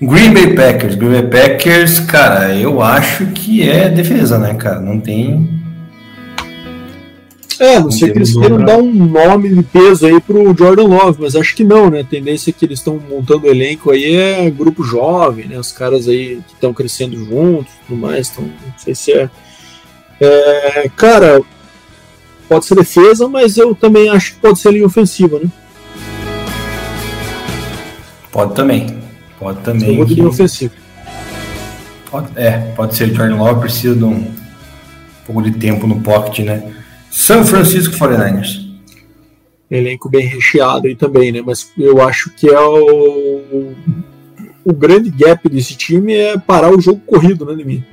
[0.00, 0.96] Green Bay Packers.
[0.96, 4.80] Green Bay Packers, cara, eu acho que é defesa, né, cara?
[4.80, 5.61] Não tem.
[7.58, 11.20] É, não, sei que eles queiram dar um nome de peso aí pro Jordan Love,
[11.20, 12.00] mas acho que não, né?
[12.00, 15.58] A tendência é que eles estão montando o elenco aí é grupo jovem, né?
[15.58, 19.30] Os caras aí que estão crescendo juntos tudo mais, então não sei se é.
[20.20, 20.90] é.
[20.96, 21.42] Cara,
[22.48, 25.50] pode ser defesa, mas eu também acho que pode ser linha ofensiva, né?
[28.30, 28.98] Pode também.
[29.38, 29.96] Pode também.
[29.96, 30.22] Muito que...
[30.22, 30.72] ofensivo.
[32.10, 33.14] Pode, é, pode ser.
[33.14, 34.26] Jordan Love precisa de um,
[35.26, 36.62] pouco de tempo no pocket, né?
[37.12, 38.72] São Francisco 49ers.
[39.70, 41.42] Elenco bem recheado aí também, né?
[41.44, 43.74] Mas eu acho que é o.
[44.64, 47.84] O grande gap desse time é parar o jogo corrido, né, Nemi?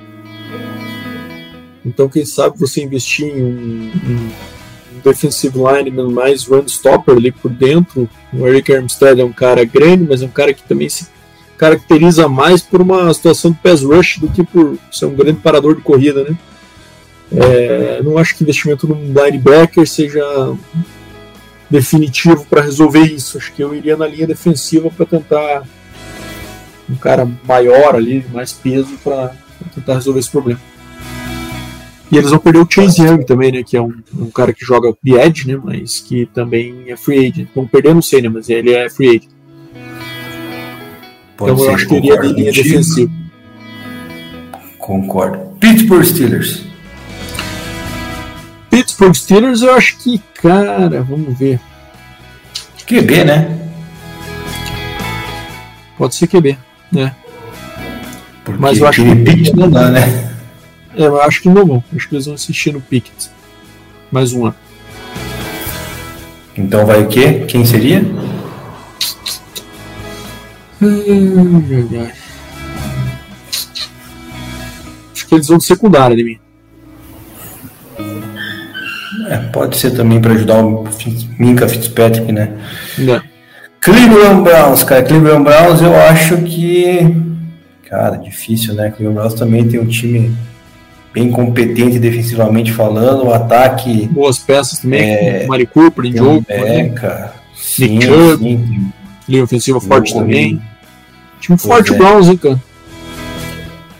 [1.84, 7.50] Então, quem sabe você investir em um, um defensive lineman mais run stopper ali por
[7.50, 8.08] dentro.
[8.32, 11.08] O Eric Armstead é um cara grande, mas é um cara que também se
[11.58, 15.76] caracteriza mais por uma situação de pass rush do que por ser um grande parador
[15.76, 16.36] de corrida, né?
[17.32, 20.24] É, não acho que investimento no linebacker seja
[21.70, 23.38] definitivo para resolver isso.
[23.38, 25.62] Acho que eu iria na linha defensiva para tentar
[26.88, 29.32] um cara maior ali, mais peso para
[29.74, 30.60] tentar resolver esse problema.
[32.10, 33.62] E eles vão perder o Chase Young também, né?
[33.62, 35.60] Que é um, um cara que joga de edge, né?
[35.62, 37.48] Mas que também é free agent.
[37.54, 38.28] Vão perder, não sei, né?
[38.28, 39.28] Mas ele é free agent.
[41.36, 43.12] Pode então eu acho que é de linha defensiva.
[44.76, 45.38] Concordo.
[45.60, 46.69] Pittsburgh Steelers.
[48.70, 51.60] Pittsburgh Steelers, eu acho que, cara, vamos ver.
[52.86, 53.68] QB, né?
[55.98, 56.56] Pode ser QB,
[56.90, 57.14] né?
[58.44, 60.30] Porque Mas eu acho que não dá, né?
[60.96, 61.84] É, eu acho que não vão.
[61.94, 63.30] Acho que eles vão assistir no Pickett.
[64.10, 64.56] Mais um ano.
[66.56, 67.44] Então vai o quê?
[67.46, 68.00] Quem seria?
[70.82, 71.62] Hum.
[75.12, 76.40] Acho que eles vão de secundária de mim.
[79.30, 80.88] É, pode ser também para ajudar o
[81.38, 82.52] Minka Fitzpatrick, né?
[82.98, 83.20] É.
[83.80, 85.04] Cleveland Browns, cara.
[85.04, 87.14] Cleveland Browns eu acho que.
[87.88, 88.90] Cara, difícil, né?
[88.90, 90.36] Cleveland Browns também tem um time
[91.14, 94.08] bem competente defensivamente falando, o ataque.
[94.08, 96.44] Boas peças também, é, Mari Cooper em jogo.
[96.48, 98.92] Beca, sim, Nick Chubb, sim.
[99.28, 100.60] linha ofensiva forte também.
[101.40, 101.94] Time pois forte é.
[101.94, 102.60] o Browns, hein, cara.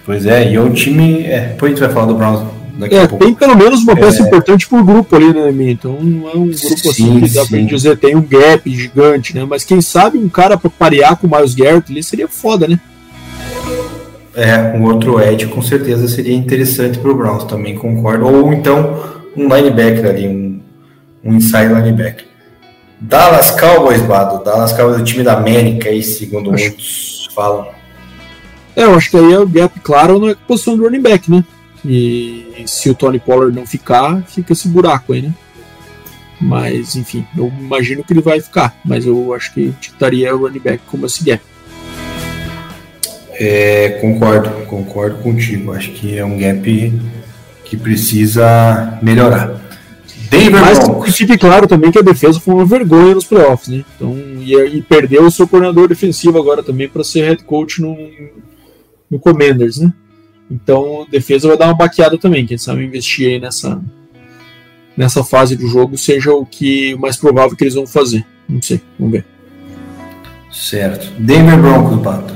[0.04, 1.24] Pois é, e é um time.
[1.24, 3.24] É, depois a gente vai falar do Browns daqui é, a pouco.
[3.24, 4.26] Tem pelo menos uma peça é.
[4.26, 5.72] importante por grupo ali, né, Mi?
[5.72, 9.34] Então não é um grupo sim, assim que dá pra dizer tem um gap gigante,
[9.34, 9.44] né?
[9.48, 12.80] Mas quem sabe um cara pra parear com o Miles Garrett ali seria foda, né?
[14.34, 18.26] É, um outro edge com certeza seria interessante para o Browns, também concordo.
[18.26, 19.02] Ou então
[19.36, 20.60] um linebacker ali, um,
[21.24, 22.26] um inside linebacker.
[23.00, 24.44] Dallas Cowboys, Bado.
[24.44, 26.64] Dallas Cowboys é o time da América, aí, segundo acho...
[26.64, 27.66] muitos falam.
[28.76, 31.44] É, eu acho que aí é o gap claro na posição do running back, né?
[31.84, 35.34] E se o Tony Pollard não ficar, fica esse buraco aí, né?
[36.40, 38.74] Mas, enfim, eu imagino que ele vai ficar.
[38.84, 41.42] Mas eu acho que estaria o running back como esse gap.
[43.32, 45.72] É, concordo, concordo contigo.
[45.72, 47.00] Acho que é um gap
[47.64, 49.60] que precisa melhorar.
[50.30, 53.84] Denver Mas que fique claro também que a defesa foi uma vergonha nos playoffs, né?
[53.96, 57.96] Então, e, e perdeu o seu coordenador defensivo agora também para ser head coach no,
[59.10, 59.92] no Commanders, né?
[60.50, 62.44] Então, defesa vai dar uma baqueada também.
[62.44, 63.80] Quem sabe investir aí nessa,
[64.96, 68.26] nessa fase do jogo seja o que mais provável que eles vão fazer.
[68.48, 69.24] Não sei, vamos ver.
[70.50, 71.12] Certo.
[71.18, 72.34] Denver Broncos, Pato.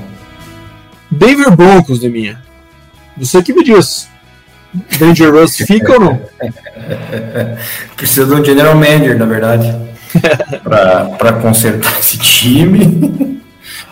[1.10, 2.40] Denver Broncos, de minha.
[3.16, 4.08] Você que me diz.
[4.98, 6.20] Dangerous fica ou não?
[7.96, 9.72] Precisa de um general manager, na verdade,
[10.62, 13.33] para consertar esse time.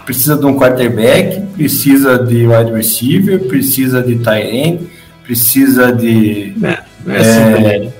[0.04, 4.90] Precisa de um quarterback, precisa de wide receiver, precisa de tight end,
[5.24, 6.54] precisa de.
[6.62, 7.92] É, é assim, é,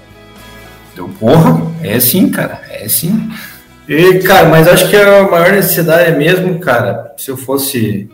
[0.93, 3.31] então, porra, é sim, cara, é sim.
[3.89, 8.09] E, cara, mas acho que a maior necessidade é mesmo, cara, se eu fosse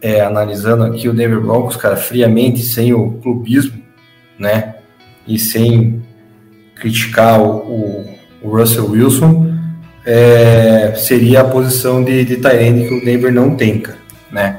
[0.00, 3.82] é, analisando aqui o Denver Broncos, cara, friamente, sem o clubismo,
[4.38, 4.76] né?
[5.26, 6.02] E sem
[6.74, 9.57] criticar o, o, o Russell Wilson,
[10.04, 13.98] é, seria a posição de, de Tyrande que o Denver não tem, cara,
[14.30, 14.58] né?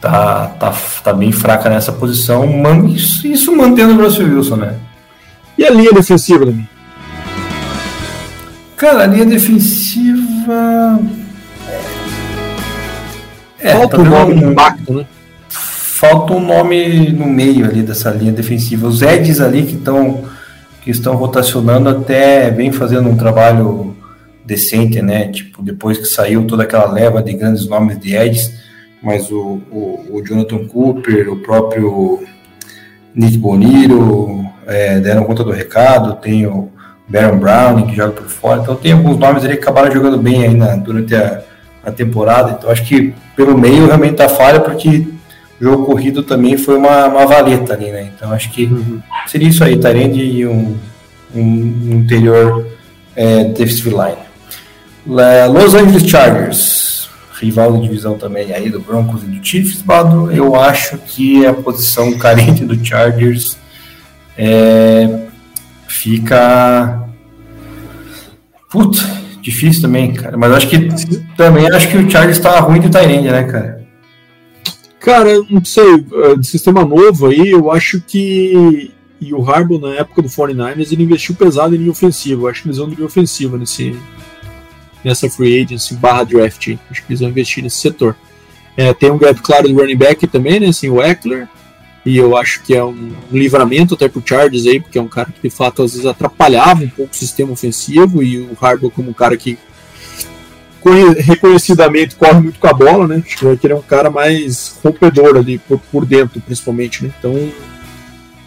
[0.00, 4.74] Tá, tá, tá bem fraca nessa posição, man, isso, isso mantendo o Russell Wilson, né?
[5.56, 6.68] E a linha defensiva, Davi?
[8.76, 11.00] Cara, a linha defensiva.
[13.58, 15.06] É, Falta tá um nome de impacto, né?
[15.48, 18.86] Falta um nome no meio ali dessa linha defensiva.
[18.86, 20.24] Os Eds ali que estão
[20.82, 23.93] que estão rotacionando até vem fazendo um trabalho
[24.44, 25.28] decente, né?
[25.28, 28.52] Tipo, depois que saiu toda aquela leva de grandes nomes de Eds,
[29.02, 32.22] mas o, o, o Jonathan Cooper, o próprio
[33.14, 36.70] Nick Boniro é, deram conta do recado, tem o
[37.08, 40.42] Baron Brown que joga por fora, então tem alguns nomes ali que acabaram jogando bem
[40.42, 41.42] aí na, durante a,
[41.84, 45.06] a temporada, então acho que pelo meio realmente tá falha, porque
[45.60, 48.10] o jogo corrido também foi uma, uma valeta ali, né?
[48.14, 49.00] Então acho que uhum.
[49.26, 50.76] seria isso aí, Tyrande e um,
[51.34, 52.66] um interior
[53.14, 54.33] é, defensive line.
[55.06, 60.54] Los Angeles Chargers, rival de divisão também aí do Broncos e do Chiefs, Bado, eu
[60.56, 63.58] acho que a posição carente do Chargers
[64.36, 65.26] é,
[65.86, 67.08] fica.
[68.70, 69.06] Putz,
[69.40, 70.36] difícil também, cara.
[70.36, 70.88] Mas acho que
[71.36, 73.84] também acho que o Chargers está ruim de Tyrande, né, cara?
[74.98, 78.90] Cara, não sei, é, de sistema novo aí, eu acho que.
[79.20, 82.42] E o Harbaugh, na época do 49ers, ele investiu pesado em linha ofensiva.
[82.42, 83.96] Eu acho que eles vão de linha ofensiva nesse,
[85.04, 86.76] nessa free agency barra draft.
[86.90, 88.16] Acho que eles vão investir nesse setor.
[88.76, 90.68] É, tem um gap claro do running back também, né?
[90.68, 91.48] Assim, o Eckler.
[92.04, 95.30] E eu acho que é um livramento até pro Chargers aí, porque é um cara
[95.30, 98.22] que de fato às vezes atrapalhava um pouco o sistema ofensivo.
[98.22, 99.58] E o Harbaugh, como um cara que
[101.18, 103.22] reconhecidamente corre muito com a bola, né?
[103.24, 107.12] Acho que ele é um cara mais rompedor ali por, por dentro, principalmente, né?
[107.18, 107.50] Então,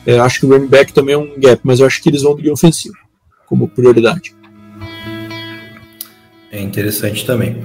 [0.05, 2.21] é, acho que o running back também é um gap, mas eu acho que eles
[2.21, 2.95] vão de ofensivo
[3.47, 4.35] como prioridade.
[6.57, 7.63] É interessante também.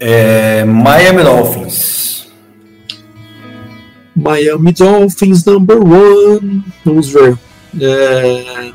[0.00, 2.32] É, Miami Dolphins.
[4.16, 6.64] Miami Dolphins number one.
[6.82, 7.36] Vamos ver.
[7.78, 8.72] É,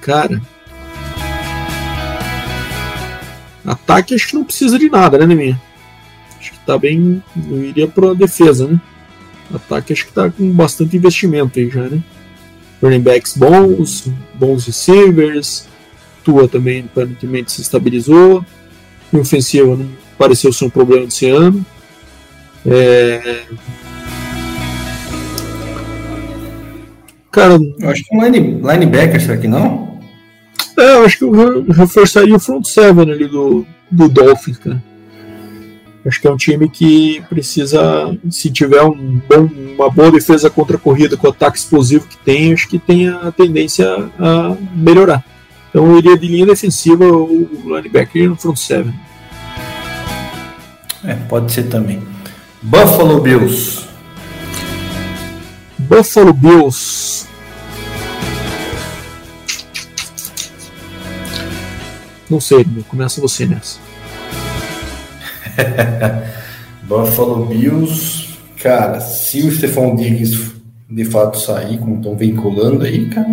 [0.00, 0.40] cara,
[3.66, 5.60] Ataque acho que não precisa de nada, né, Neminha?
[6.40, 7.22] Acho que tá bem.
[7.50, 8.80] Eu iria pra defesa, né?
[9.54, 12.02] Ataque acho que tá com bastante investimento aí já, né?
[12.82, 15.68] Running backs bons, bons receivers.
[16.28, 18.44] Tua também aparentemente se estabilizou.
[19.10, 21.64] E ofensiva não pareceu ser um problema desse ano.
[22.66, 23.44] É...
[27.30, 27.58] Cara.
[27.78, 29.98] Eu acho que um line, linebacker, será que não?
[30.76, 34.82] É, eu acho que eu reforçaria o front seven ali do, do Dolphins, cara.
[36.04, 40.76] Acho que é um time que precisa, se tiver um bom, uma boa defesa contra
[40.76, 43.86] a corrida com o ataque explosivo que tem, acho que tem a tendência
[44.18, 45.24] a melhorar.
[45.68, 48.94] Então eu iria de linha defensiva o linebacker no front seven.
[51.04, 52.02] É, pode ser também.
[52.62, 53.86] Buffalo Bills.
[55.78, 57.26] Buffalo Bills.
[62.28, 63.78] Não sei, começa você nessa.
[66.82, 68.28] Buffalo Bills,
[68.62, 70.52] cara, se o Stefan Diggs
[70.90, 73.28] de fato sair, como estão vinculando aí, cara,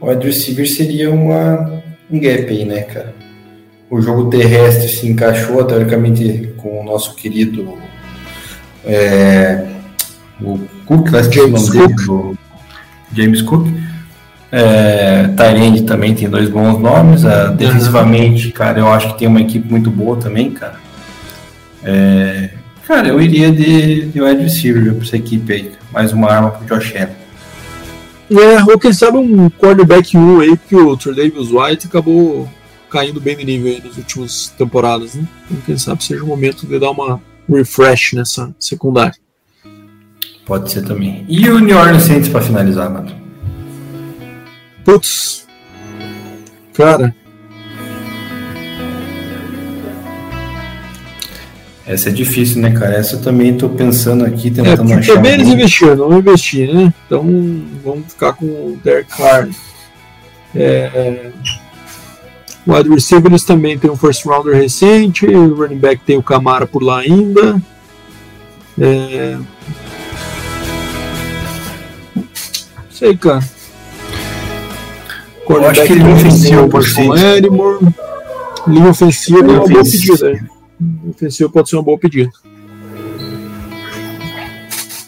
[0.00, 3.14] o wide receiver seria uma, um gap aí, né, cara?
[3.90, 7.78] O jogo terrestre se encaixou, teoricamente, com o nosso querido
[8.84, 9.66] é,
[10.40, 12.36] o Cook, James Cook.
[13.14, 13.66] James Cook
[14.50, 17.24] é, Tyrande também tem dois bons nomes.
[17.24, 20.76] Uh, defensivamente, cara, eu acho que tem uma equipe muito boa também, cara.
[21.84, 22.50] É,
[22.86, 25.72] cara, eu iria de, de wide receiver pra essa equipe aí.
[25.92, 27.17] Mais uma arma pro Josh Allen.
[28.30, 32.48] É, ou quem sabe um quarterback 1 aí, que o Davis White acabou
[32.90, 35.26] caindo bem de nível aí nas últimas temporadas, né?
[35.46, 39.14] Então, quem sabe seja o momento de dar uma refresh nessa secundária.
[40.44, 41.24] Pode ser também.
[41.28, 43.14] E o New Orleans Saints para finalizar, mano?
[44.84, 45.46] Putz.
[46.72, 47.14] Cara.
[51.88, 52.96] Essa é difícil, né, cara?
[52.96, 55.14] Essa eu também tô pensando aqui, tentando é, achar.
[55.14, 56.92] Também eles investiram, não investir, né?
[57.06, 57.24] Então
[57.82, 59.48] vamos ficar com o Derek Carr.
[60.54, 61.30] É,
[62.66, 66.22] o wide receiver eles também tem um first rounder recente, o running back tem o
[66.22, 67.58] Camara por lá ainda.
[68.78, 69.38] É...
[72.90, 73.42] Sei, cara.
[75.48, 77.86] Eu acho que ele ofensivo o Marshall Edmore.
[78.66, 80.57] Linha ofensiva é uma boa pedida.
[80.80, 82.30] Linha ofensiva pode ser uma boa pedida.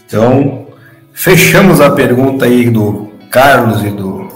[0.06, 0.66] Então,
[1.12, 4.28] fechamos a pergunta aí do Carlos e do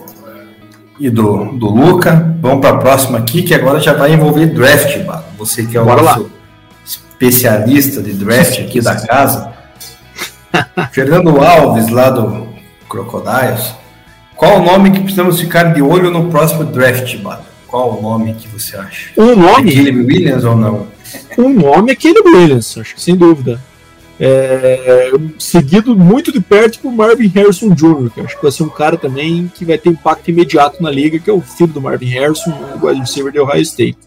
[0.99, 2.37] e do, do Luca.
[2.41, 5.25] Vamos para a próxima aqui, que agora já vai envolver draft, mano.
[5.39, 6.29] Você que é o Bora nosso lá.
[6.85, 9.53] especialista de draft aqui da casa.
[10.93, 12.47] Fernando Alves, lá do
[12.89, 13.75] Crocodiles.
[14.37, 17.43] Qual o nome que precisamos ficar de olho no próximo draft, mano?
[17.67, 19.11] Qual o nome que você acha?
[19.17, 19.75] Um nome?
[19.75, 20.94] Caleb Williams ou não?
[21.39, 23.61] Um nome é Caleb Williams, acho que sem dúvida
[24.19, 28.69] é, seguido muito de perto por Marvin Harrison Jr., que acho que vai ser um
[28.69, 32.09] cara também que vai ter impacto imediato na liga, que é o filho do Marvin
[32.09, 33.99] Harrison, o wide receiver de Ohio State.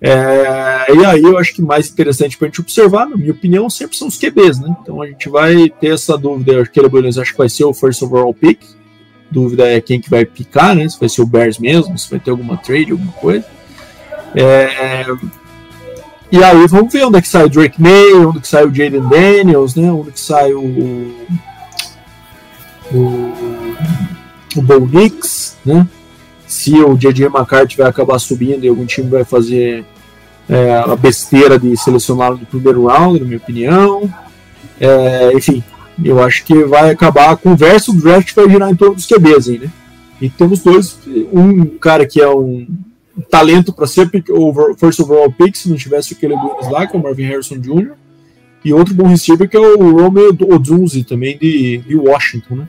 [0.00, 3.70] É, e aí eu acho que mais interessante para a gente observar, na minha opinião,
[3.70, 4.76] sempre são os QBs, né?
[4.82, 8.02] Então a gente vai ter essa dúvida, aquele Williams acho que vai ser o first
[8.02, 8.60] overall pick.
[9.30, 10.88] Dúvida é quem que vai picar, né?
[10.88, 13.44] Se vai ser o Bears mesmo, se vai ter alguma trade, alguma coisa.
[14.34, 15.06] É,
[16.34, 18.64] e aí vamos ver onde é que sai o Drake May, onde é que sai
[18.66, 19.92] o Jaden Daniels, né?
[19.92, 21.14] Onde é que sai o.
[22.92, 23.32] O,
[24.56, 25.86] o Bo Nix, né?
[26.44, 29.84] Se o JJ McCarthy vai acabar subindo e algum time vai fazer
[30.48, 34.12] é, a besteira de selecioná-lo no primeiro round, na minha opinião.
[34.80, 35.62] É, enfim,
[36.04, 39.48] eu acho que vai acabar a conversa, o draft vai girar em torno dos QBs
[39.50, 39.70] aí, né?
[40.20, 40.98] E temos dois,
[41.32, 42.66] um cara que é um
[43.22, 46.96] talento para ser over, first overall pick se não tivesse o Caleb Williams lá, que
[46.96, 47.92] é o Marvin Harrison Jr.
[48.64, 52.68] E outro bom receiver que é o Romeo Odunzi, também de, de Washington, né?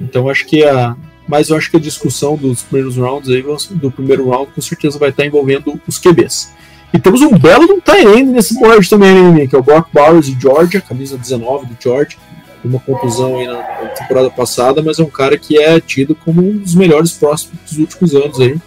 [0.00, 0.96] Então acho que a.
[1.28, 4.98] Mas eu acho que a discussão dos primeiros rounds aí, do primeiro round, com certeza
[4.98, 6.52] vai estar envolvendo os QBs.
[6.92, 10.80] E temos um belo de nesse board também, que é o Brock Bowers de Georgia,
[10.80, 12.18] camisa 19 do Georgia.
[12.64, 16.58] Uma conclusão aí na temporada passada, mas é um cara que é tido como um
[16.58, 18.58] dos melhores próximos dos últimos anos aí.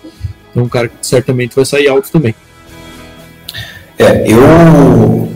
[0.56, 2.36] É um cara que certamente vai sair alto também.
[3.98, 5.32] É, eu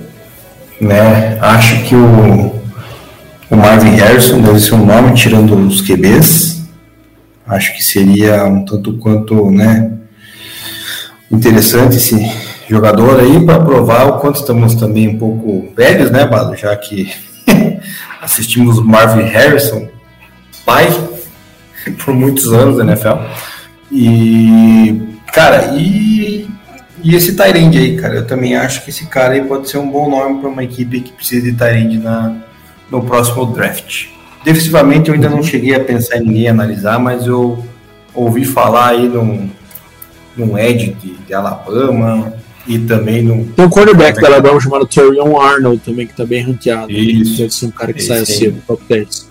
[0.79, 2.55] né, acho que o,
[3.49, 6.61] o Marvin Harrison deve ser um nome, tirando os QBs.
[7.47, 9.91] Acho que seria um tanto quanto né,
[11.31, 12.15] interessante esse
[12.69, 16.55] jogador aí para provar o quanto estamos também um pouco velhos, né, Bado?
[16.55, 17.11] Já que
[18.21, 19.87] assistimos Marvin Harrison,
[20.65, 20.87] pai,
[22.03, 23.23] por muitos anos na NFL.
[23.91, 25.01] E,
[25.37, 26.47] cara, e,
[27.03, 29.87] e esse Tyrande aí, cara, eu também acho que esse cara aí pode ser um
[29.87, 32.35] bom nome para uma equipe que precisa de Tyrande na,
[32.89, 34.07] no próximo draft.
[34.43, 37.63] Defensivamente eu ainda não cheguei a pensar em ninguém analisar, mas eu
[38.15, 39.47] ouvi falar aí num,
[40.35, 42.33] num Ed de, de Alabama
[42.65, 43.45] e também no.
[43.45, 46.91] Tem um quarterback da Alabama chamado Terion Arnold também, que tá bem ranqueado.
[46.91, 47.37] Isso.
[47.37, 49.29] Deve ser um cara que sai cedo, top 10.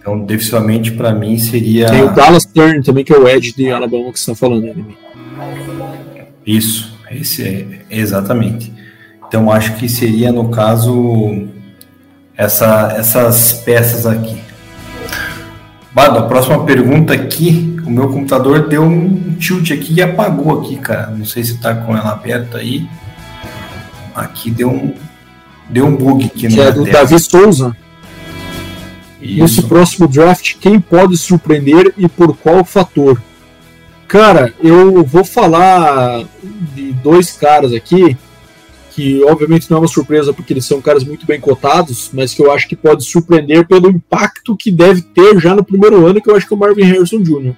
[0.00, 1.86] Então, defensivamente, para mim, seria.
[1.86, 4.66] Tem o Dallas Turn também, que é o Ed de Alabama que você está falando,
[4.66, 4.84] né?
[6.46, 8.72] Isso, esse é, exatamente.
[9.26, 11.48] Então, acho que seria, no caso,
[12.36, 14.40] essa, essas peças aqui.
[15.92, 20.76] Bado, a próxima pergunta aqui, o meu computador deu um tilt aqui e apagou aqui,
[20.76, 21.08] cara.
[21.08, 22.88] Não sei se tá com ela aberta aí.
[24.14, 24.94] Aqui deu um
[25.68, 26.98] deu um bug aqui Que é do tela.
[26.98, 27.76] Davi Souza.
[29.20, 29.40] Isso.
[29.40, 33.20] Nesse próximo draft, quem pode surpreender e por qual fator?
[34.08, 36.24] Cara, eu vou falar
[36.74, 38.16] de dois caras aqui
[38.96, 42.40] que obviamente não é uma surpresa porque eles são caras muito bem cotados, mas que
[42.40, 46.30] eu acho que pode surpreender pelo impacto que deve ter já no primeiro ano, que
[46.30, 47.52] eu acho que é o Marvin Harrison Jr.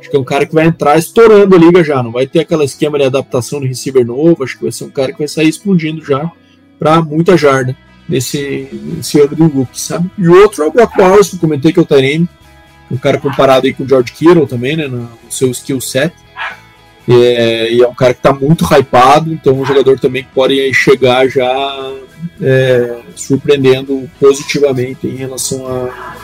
[0.00, 2.40] Acho que é um cara que vai entrar estourando a liga já, não vai ter
[2.40, 5.28] aquela esquema de adaptação de receiver novo, acho que vai ser um cara que vai
[5.28, 6.28] sair explodindo já
[6.76, 7.76] para muita jarda
[8.08, 10.10] nesse, nesse ano do rookie, sabe?
[10.18, 12.28] E outro é o Brock que eu comentei que é o Tyrene,
[12.94, 16.12] um cara comparado aí com o George Kittle também, né, no seu skill set.
[17.06, 20.72] É, e é um cara que está muito hypado, então um jogador também que pode
[20.72, 21.92] chegar já
[22.40, 26.16] é, surpreendendo positivamente em relação a,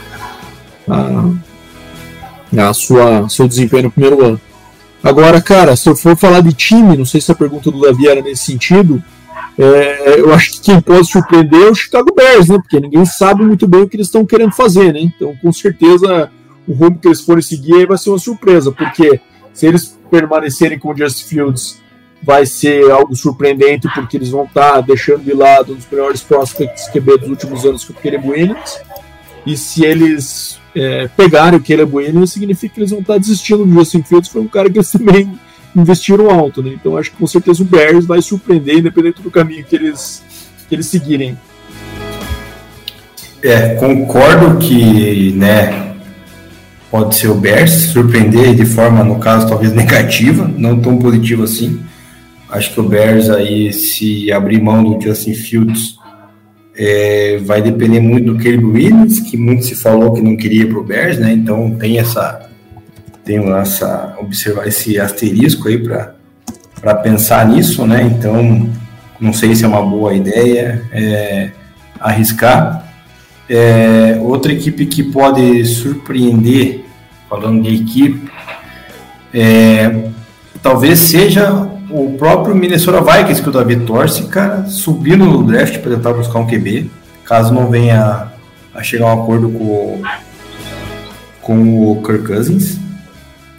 [2.57, 4.41] a, a sua seu desempenho no primeiro ano.
[5.03, 8.09] Agora, cara, se eu for falar de time, não sei se a pergunta do Davi
[8.09, 9.03] era nesse sentido,
[9.59, 12.57] é, eu acho que quem pode surpreender é o Chicago Bears, né?
[12.57, 15.01] Porque ninguém sabe muito bem o que eles estão querendo fazer, né?
[15.01, 16.31] Então, com certeza,
[16.67, 19.21] o rumo que eles forem seguir aí vai ser uma surpresa, porque
[19.53, 21.81] se eles permanecerem com o Justin Fields,
[22.23, 26.21] vai ser algo surpreendente, porque eles vão estar tá deixando de lado um dos melhores
[26.21, 28.81] prospects QB dos últimos anos, que é o Caleb Williams.
[29.47, 33.65] E se eles é, pegarem o Caleb Williams, significa que eles vão estar tá desistindo
[33.65, 35.39] do Justin Fields, foi um cara que eles também
[35.75, 36.73] investiram alto, né?
[36.75, 40.23] Então acho que com certeza o Bears vai surpreender, independente do caminho que eles,
[40.69, 41.39] que eles seguirem.
[43.43, 45.90] É, concordo que, né,
[46.91, 51.81] pode ser o Bears surpreender de forma, no caso, talvez negativa, não tão positiva assim.
[52.49, 56.01] Acho que o Bears aí, se abrir mão do Justin Fields,
[56.77, 60.79] é, vai depender muito do Caleb Williams, que muito se falou que não queria para
[60.79, 61.33] o Bears, né?
[61.33, 62.49] Então tem essa
[63.25, 68.03] tem essa observar esse asterisco aí para pensar nisso, né?
[68.03, 68.69] Então
[69.21, 71.51] não sei se é uma boa ideia é,
[72.01, 72.90] arriscar.
[73.53, 76.85] É, outra equipe que pode surpreender,
[77.29, 78.31] falando de equipe,
[79.35, 80.09] é,
[80.63, 85.97] talvez seja o próprio Minnesota Vikings que o Davi torce, cara, subindo no draft para
[85.97, 86.89] tentar buscar um QB,
[87.25, 88.29] caso não venha
[88.73, 90.01] a chegar a um acordo com,
[91.43, 92.79] com o Kirk Cousins.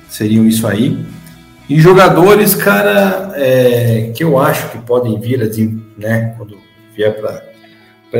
[0.07, 1.05] Seriam isso aí.
[1.67, 6.57] E jogadores, cara, é, que eu acho que podem vir, assim, né, quando
[6.95, 7.50] vier para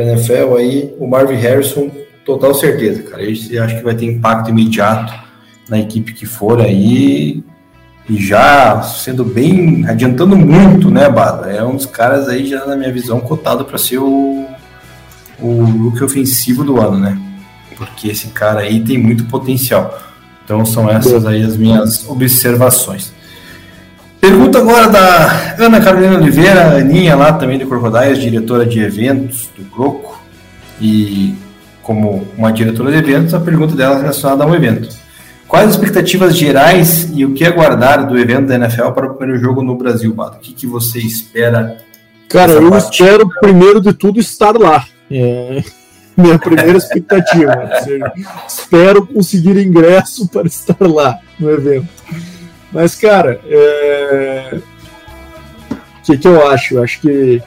[0.00, 1.90] NFL aí, o Marvin Harrison,
[2.24, 3.22] total certeza, cara.
[3.22, 5.12] Acho que vai ter impacto imediato
[5.68, 7.42] na equipe que for aí
[8.08, 11.50] e já sendo bem, adiantando muito, né, Bada?
[11.50, 14.46] É um dos caras aí já na minha visão cotado para ser o,
[15.38, 17.18] o look ofensivo do ano, né?
[17.76, 20.00] Porque esse cara aí tem muito potencial.
[20.44, 23.12] Então são essas aí as minhas observações.
[24.22, 29.64] Pergunta agora da Ana Carolina Oliveira, Aninha lá também do Crocodiles, diretora de eventos do
[29.64, 30.22] Croco.
[30.80, 31.34] E
[31.82, 34.88] como uma diretora de eventos, a pergunta dela é relacionada a um evento.
[35.48, 39.42] Quais as expectativas gerais e o que aguardar do evento da NFL para o primeiro
[39.42, 40.36] jogo no Brasil, Bato?
[40.36, 41.78] O que, que você espera?
[42.28, 42.92] Cara, eu parte?
[42.92, 44.86] espero, primeiro de tudo, estar lá.
[45.10, 45.64] É
[46.16, 47.52] minha primeira expectativa.
[47.82, 48.12] seja,
[48.46, 52.01] espero conseguir ingresso para estar lá no evento.
[52.72, 54.58] Mas, cara, é...
[55.70, 56.74] o que, que eu acho?
[56.74, 57.42] Eu acho que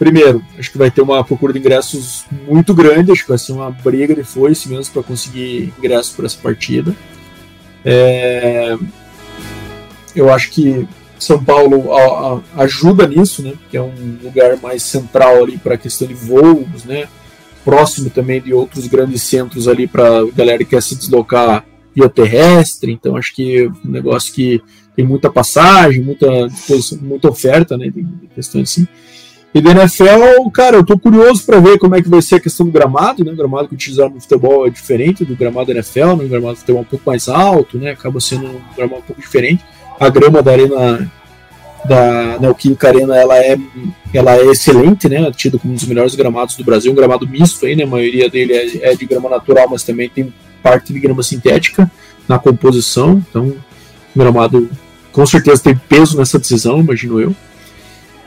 [0.00, 3.52] Primeiro, acho que vai ter uma procura de ingressos muito grande, acho que vai ser
[3.52, 6.96] uma briga de foice mesmo para conseguir ingresso para essa partida.
[7.84, 8.78] É...
[10.16, 13.52] Eu acho que São Paulo a, a, ajuda nisso, né?
[13.60, 17.06] Porque é um lugar mais central ali para a questão de voos, né?
[17.62, 21.62] Próximo também de outros grandes centros ali para galera que quer se deslocar
[21.94, 22.92] via terrestre.
[22.92, 24.62] Então acho que é um negócio que
[24.96, 26.26] tem muita passagem, muita
[27.00, 27.90] muita oferta, né?
[27.90, 28.86] De questões assim.
[29.52, 32.40] E da NFL, cara, eu tô curioso para ver como é que vai ser a
[32.40, 33.32] questão do gramado, né?
[33.32, 36.24] O gramado que utilizaram no futebol é diferente do gramado da NFL, né?
[36.24, 37.90] O gramado do futebol é um pouco mais alto, né?
[37.90, 39.64] Acaba sendo um gramado um pouco diferente.
[39.98, 41.10] A grama da arena
[41.84, 43.56] da Neoquímica Arena ela é,
[44.12, 45.30] ela é excelente, né?
[45.32, 47.84] Tido como um dos melhores gramados do Brasil, um gramado misto aí, né?
[47.84, 50.32] A maioria dele é, é de grama natural, mas também tem
[50.62, 51.90] parte de grama sintética
[52.28, 53.24] na composição.
[53.28, 53.54] Então,
[54.14, 54.68] o gramado
[55.12, 57.34] com certeza tem peso nessa decisão, imagino eu.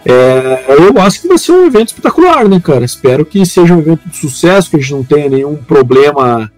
[0.05, 2.83] É, eu acho que vai ser um evento espetacular, né, cara?
[2.83, 6.51] Espero que seja um evento de sucesso, que a gente não tenha nenhum problema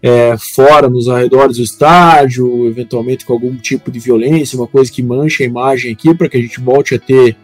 [0.00, 5.02] é, fora, nos arredores do estádio, eventualmente com algum tipo de violência, uma coisa que
[5.02, 7.36] mancha a imagem aqui, para que a gente volte a ter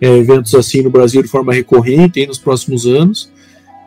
[0.00, 3.30] é, eventos assim no Brasil de forma recorrente nos próximos anos.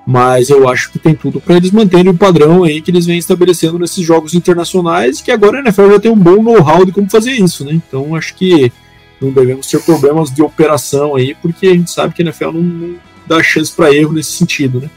[0.09, 3.17] Mas eu acho que tem tudo para eles manterem o padrão aí que eles vêm
[3.17, 7.09] estabelecendo nesses jogos internacionais, que agora a NFL já tem um bom know-how de como
[7.09, 7.73] fazer isso, né?
[7.73, 8.71] Então acho que
[9.19, 12.61] não devemos ter problemas de operação aí, porque a gente sabe que a NFL não,
[12.61, 12.95] não
[13.27, 14.89] dá chance para erro nesse sentido, né?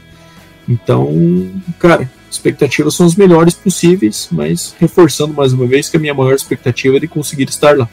[0.69, 6.13] Então, cara, expectativas são as melhores possíveis, mas reforçando mais uma vez que a minha
[6.13, 7.89] maior expectativa é de conseguir estar lá.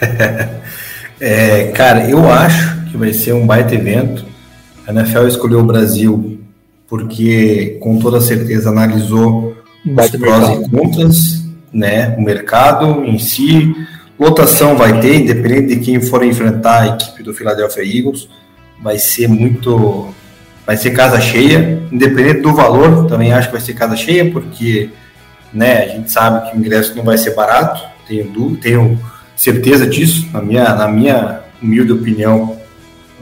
[1.20, 4.35] é, cara, eu acho que vai ser um baita evento.
[4.86, 6.40] A NFL escolheu o Brasil
[6.88, 12.14] porque, com toda certeza, analisou os prós e contras, né?
[12.16, 13.74] O mercado em si,
[14.18, 18.28] Lotação vai ter, independente de quem for enfrentar a equipe do Philadelphia Eagles,
[18.82, 20.08] vai ser muito.
[20.64, 24.90] Vai ser casa cheia, independente do valor, também acho que vai ser casa cheia, porque
[25.52, 28.98] né, a gente sabe que o ingresso não vai ser barato, tenho, tenho
[29.36, 32.55] certeza disso, na minha, na minha humilde opinião,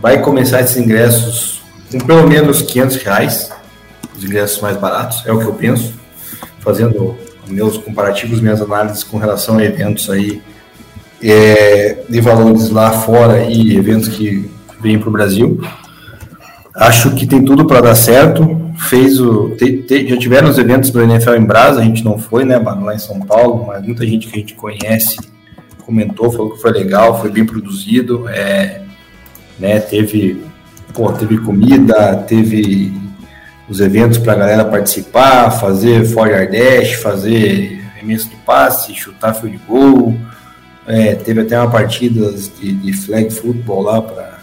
[0.04, 3.50] vai começar esses ingressos com pelo menos 500 reais,
[4.14, 5.94] os ingressos mais baratos, é o que eu penso.
[6.58, 7.16] fazendo
[7.48, 10.42] meus comparativos, minhas análises com relação a eventos aí
[11.22, 15.58] é, de valores lá fora e eventos que vêm para o Brasil.
[16.74, 18.60] Acho que tem tudo para dar certo.
[18.90, 22.18] Fez o, te, te, já tiveram os eventos do NFL em Brasa, a gente não
[22.18, 25.16] foi, né, lá em São Paulo, mas muita gente que a gente conhece
[25.86, 28.84] comentou, falou que foi legal, foi bem produzido, é,
[29.58, 30.42] né, teve,
[30.92, 32.92] pô, teve comida, teve
[33.68, 39.58] os eventos para a galera participar, fazer four dash, fazer remesso de passe, chutar field
[39.66, 40.14] goal,
[40.86, 44.34] é, teve até uma partida de, de flag football lá para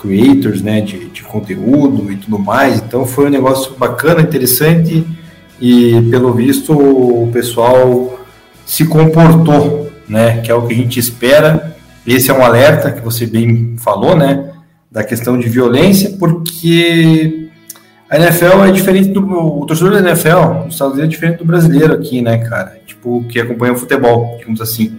[0.00, 5.04] creators, né, de, de conteúdo e tudo mais, então foi um negócio bacana, interessante
[5.60, 8.20] e pelo visto o pessoal
[8.66, 11.73] se comportou, né, que é o que a gente espera.
[12.06, 14.52] Esse é um alerta que você bem falou, né,
[14.90, 17.48] da questão de violência, porque
[18.08, 19.26] a NFL é diferente do.
[19.26, 22.78] O torcedor da NFL nos Estados Unidos é diferente do brasileiro aqui, né, cara?
[22.86, 24.98] Tipo, que acompanha o futebol, digamos assim.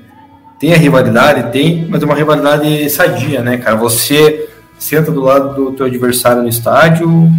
[0.59, 3.75] Tem a rivalidade, tem, mas é uma rivalidade sadia, né, cara?
[3.77, 7.29] Você senta do lado do teu adversário no estádio,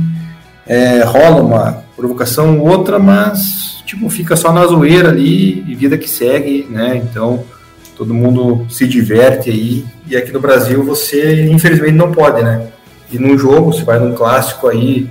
[0.67, 5.99] é, rola uma provocação ou outra, mas tipo, fica só na zoeira ali e vida
[5.99, 6.97] que segue, né?
[6.97, 7.45] Então
[7.97, 9.85] todo mundo se diverte aí.
[10.09, 12.69] E aqui no Brasil você infelizmente não pode, né?
[13.11, 15.09] E num jogo, você vai num clássico aí,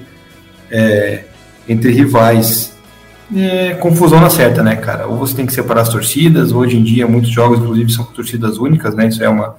[0.69, 1.23] é,
[1.67, 2.73] entre rivais.
[3.35, 5.07] É, confusão na certa, né, cara?
[5.07, 8.57] Ou você tem que separar as torcidas, hoje em dia muitos jogos, inclusive, são torcidas
[8.57, 9.07] únicas, né?
[9.07, 9.55] Isso é uma,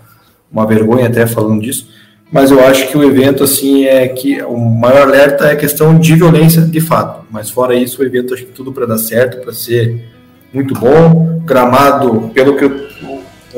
[0.53, 1.89] uma vergonha até falando disso.
[2.31, 5.99] Mas eu acho que o evento, assim, é que o maior alerta é a questão
[5.99, 7.25] de violência de fato.
[7.31, 10.05] Mas fora isso, o evento acho que tudo para dar certo, para ser
[10.53, 11.41] muito bom.
[11.45, 12.86] Gramado, pelo que eu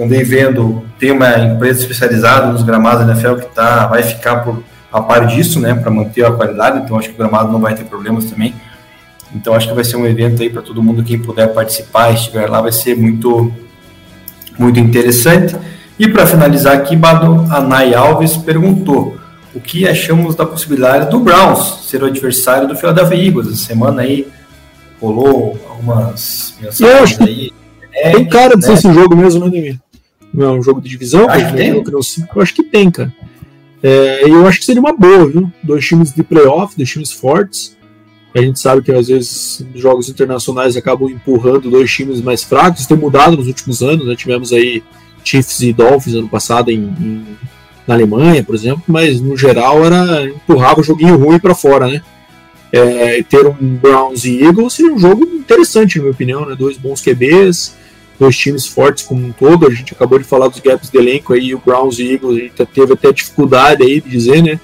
[0.04, 4.62] andei vendo, tem uma empresa especializada nos gramados da NFL que tá, vai ficar por
[4.92, 6.78] a par disso, né, para manter a qualidade.
[6.78, 8.54] Então acho que o gramado não vai ter problemas também.
[9.34, 12.48] Então acho que vai ser um evento aí para todo mundo quem puder participar, estiver
[12.48, 13.52] lá, vai ser muito
[14.58, 15.54] muito interessante.
[15.98, 19.18] E para finalizar aqui, Bado Anai Alves perguntou:
[19.54, 23.48] o que achamos da possibilidade do Browns ser o adversário do Philadelphia Eagles?
[23.48, 24.26] Essa semana aí
[25.00, 27.52] rolou algumas mensagens aí.
[27.92, 28.66] É, tem cara de né?
[28.66, 29.80] ser esse jogo mesmo, né, Demir?
[30.32, 31.28] Não é um jogo de divisão?
[31.28, 31.70] Acho que tem.
[32.34, 33.12] Eu acho que tem, cara.
[33.82, 35.52] É, eu acho que seria uma boa, viu?
[35.62, 37.76] Dois times de playoff, dois times fortes.
[38.34, 42.80] A gente sabe que às vezes jogos internacionais acabam empurrando dois times mais fracos.
[42.80, 44.06] Isso tem mudado nos últimos anos.
[44.06, 44.14] Né?
[44.14, 44.82] Tivemos aí
[45.24, 47.24] Chiefs e Dolphins ano passado em, em,
[47.86, 52.02] na Alemanha, por exemplo, mas no geral era empurrava o joguinho ruim para fora, né?
[52.70, 56.54] É, ter um Browns e Eagles seria um jogo interessante, na minha opinião, né?
[56.54, 57.74] Dois bons QBs,
[58.18, 59.66] dois times fortes como um todo.
[59.66, 62.40] A gente acabou de falar dos gaps de elenco aí, o Browns e Eagles, a
[62.40, 64.60] gente teve até dificuldade aí de dizer, né?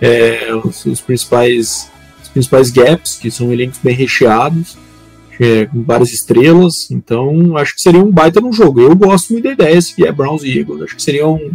[0.00, 1.90] É, os, os, principais,
[2.22, 4.76] os principais gaps, que são elencos bem recheados,
[5.40, 6.90] é, com várias estrelas.
[6.90, 8.80] Então, acho que seria um baita no jogo.
[8.80, 10.82] Eu gosto muito da ideia, se vier Browns e Eagles.
[10.82, 11.52] Acho que seria um,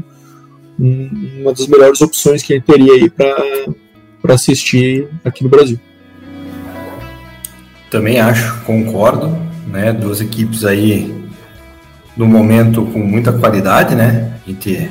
[0.79, 5.79] um, uma das melhores opções que a gente teria aí para assistir aqui no Brasil.
[7.91, 9.51] Também acho, concordo.
[9.67, 11.20] Né, duas equipes aí
[12.15, 14.31] no momento com muita qualidade, né?
[14.45, 14.89] A gente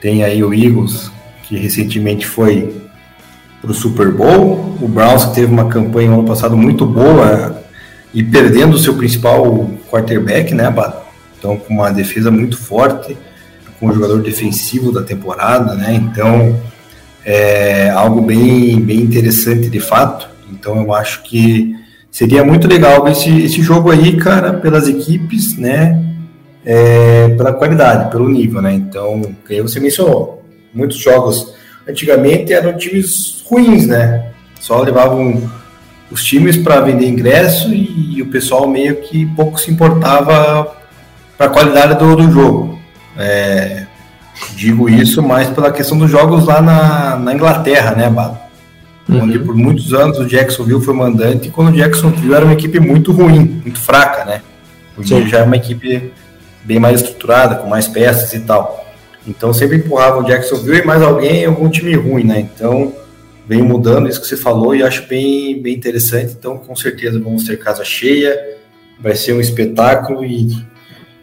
[0.00, 1.10] tem aí o Eagles,
[1.44, 2.82] que recentemente foi
[3.60, 7.62] para o Super Bowl, o Browns que teve uma campanha no ano passado muito boa
[8.12, 10.72] e perdendo o seu principal quarterback, né,
[11.38, 13.16] Então, com uma defesa muito forte,
[13.78, 15.94] com o jogador defensivo da temporada, né?
[15.94, 16.60] Então,
[17.24, 20.28] é algo bem, bem interessante de fato.
[20.52, 21.74] Então, eu acho que
[22.12, 26.00] seria muito legal esse, esse jogo aí, cara, pelas equipes, né?
[26.64, 28.74] É, pela qualidade, pelo nível, né?
[28.74, 31.54] Então, que você mencionou, muitos jogos
[31.88, 34.26] antigamente eram times ruins, né?
[34.60, 35.50] Só levavam
[36.10, 40.76] os times para vender ingresso e, e, o pessoal meio que pouco se importava
[41.36, 42.78] para a qualidade do, do jogo.
[43.16, 43.86] É,
[44.54, 48.38] digo isso mais pela questão dos jogos lá na, na Inglaterra, né, Bado?
[49.08, 49.22] Uhum.
[49.22, 52.80] onde por muitos anos o Jacksonville foi mandante, e quando o Jacksonville era uma equipe
[52.80, 54.42] muito ruim, muito fraca, né?
[54.96, 56.12] Hoje já é uma equipe
[56.64, 58.86] bem mais estruturada, com mais peças e tal.
[59.26, 62.40] Então sempre empurrava o Jacksonville e mais alguém, algum time ruim, né?
[62.40, 62.92] Então
[63.48, 66.34] vem mudando isso que você falou e acho bem, bem interessante.
[66.38, 68.38] Então com certeza vamos ter casa cheia,
[69.00, 70.48] vai ser um espetáculo e,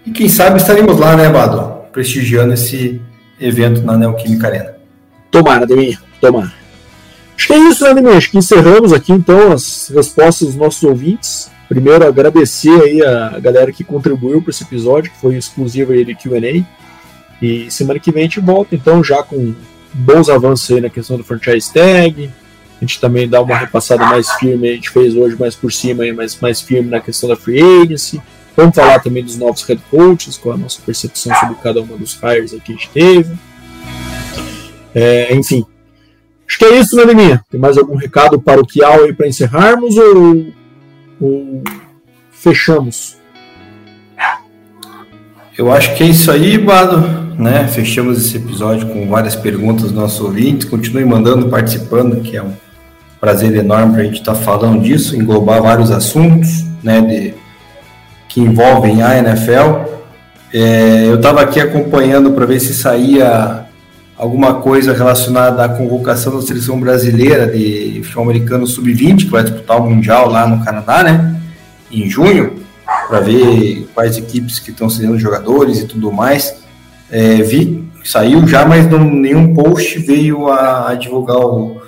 [0.06, 1.80] e quem sabe estaremos lá, né, Bado?
[1.92, 3.02] Prestigiando esse
[3.40, 4.76] evento na Neoquímica Arena.
[5.32, 6.59] Tomara, Deminha, tomara.
[7.40, 8.18] Acho que é isso, né?
[8.18, 11.50] Acho que encerramos aqui então as respostas dos nossos ouvintes.
[11.70, 16.16] Primeiro, agradecer aí a galera que contribuiu para esse episódio, que foi exclusivo aí de
[16.16, 16.66] QA.
[17.42, 19.56] E semana que vem a gente volta então já com
[19.94, 22.30] bons avanços aí na questão do franchise tag,
[22.76, 26.04] a gente também dá uma repassada mais firme, a gente fez hoje mais por cima,
[26.12, 28.22] mais, mais firme na questão da free agency.
[28.54, 32.20] Vamos falar também dos novos head coaches, qual a nossa percepção sobre cada uma dos
[32.22, 33.34] hires que a gente teve.
[34.94, 35.66] É, enfim,
[36.50, 37.46] acho que é isso, né, Leminha?
[37.52, 40.48] Tem mais algum recado paroquial aí para encerrarmos ou,
[41.22, 41.64] ou
[42.32, 43.18] fechamos?
[45.56, 47.30] Eu acho que é isso aí, Bado.
[47.38, 47.68] Né?
[47.68, 50.68] Fechamos esse episódio com várias perguntas dos nossos ouvintes.
[50.68, 52.54] Continue mandando, participando, que é um
[53.20, 57.34] prazer enorme para a gente estar tá falando disso, englobar vários assuntos né, de,
[58.28, 59.86] que envolvem a NFL.
[60.54, 63.69] É, eu estava aqui acompanhando para ver se saía
[64.20, 69.80] alguma coisa relacionada à convocação da seleção brasileira de futebol americano sub-20, que vai disputar
[69.80, 71.42] o Mundial lá no Canadá, né?
[71.90, 72.60] Em junho,
[73.08, 76.54] para ver quais equipes que estão sendo jogadores e tudo mais.
[77.10, 81.82] É, vi, saiu já, mas não, nenhum post veio a, a divulgar o,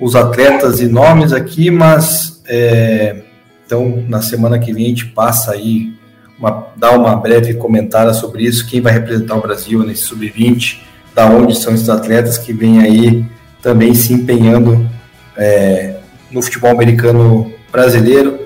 [0.00, 3.22] os atletas e nomes aqui, mas é,
[3.66, 5.92] então na semana que vem a gente passa aí,
[6.38, 11.24] uma, dá uma breve comentária sobre isso, quem vai representar o Brasil nesse sub-20, da
[11.24, 13.24] onde são esses atletas que vêm aí
[13.62, 14.86] também se empenhando
[15.34, 15.94] é,
[16.30, 18.38] no futebol americano brasileiro.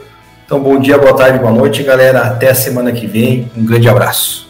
[0.46, 2.20] Então, bom dia, boa tarde, boa noite, galera.
[2.20, 3.50] Até a semana que vem.
[3.56, 4.49] Um grande abraço.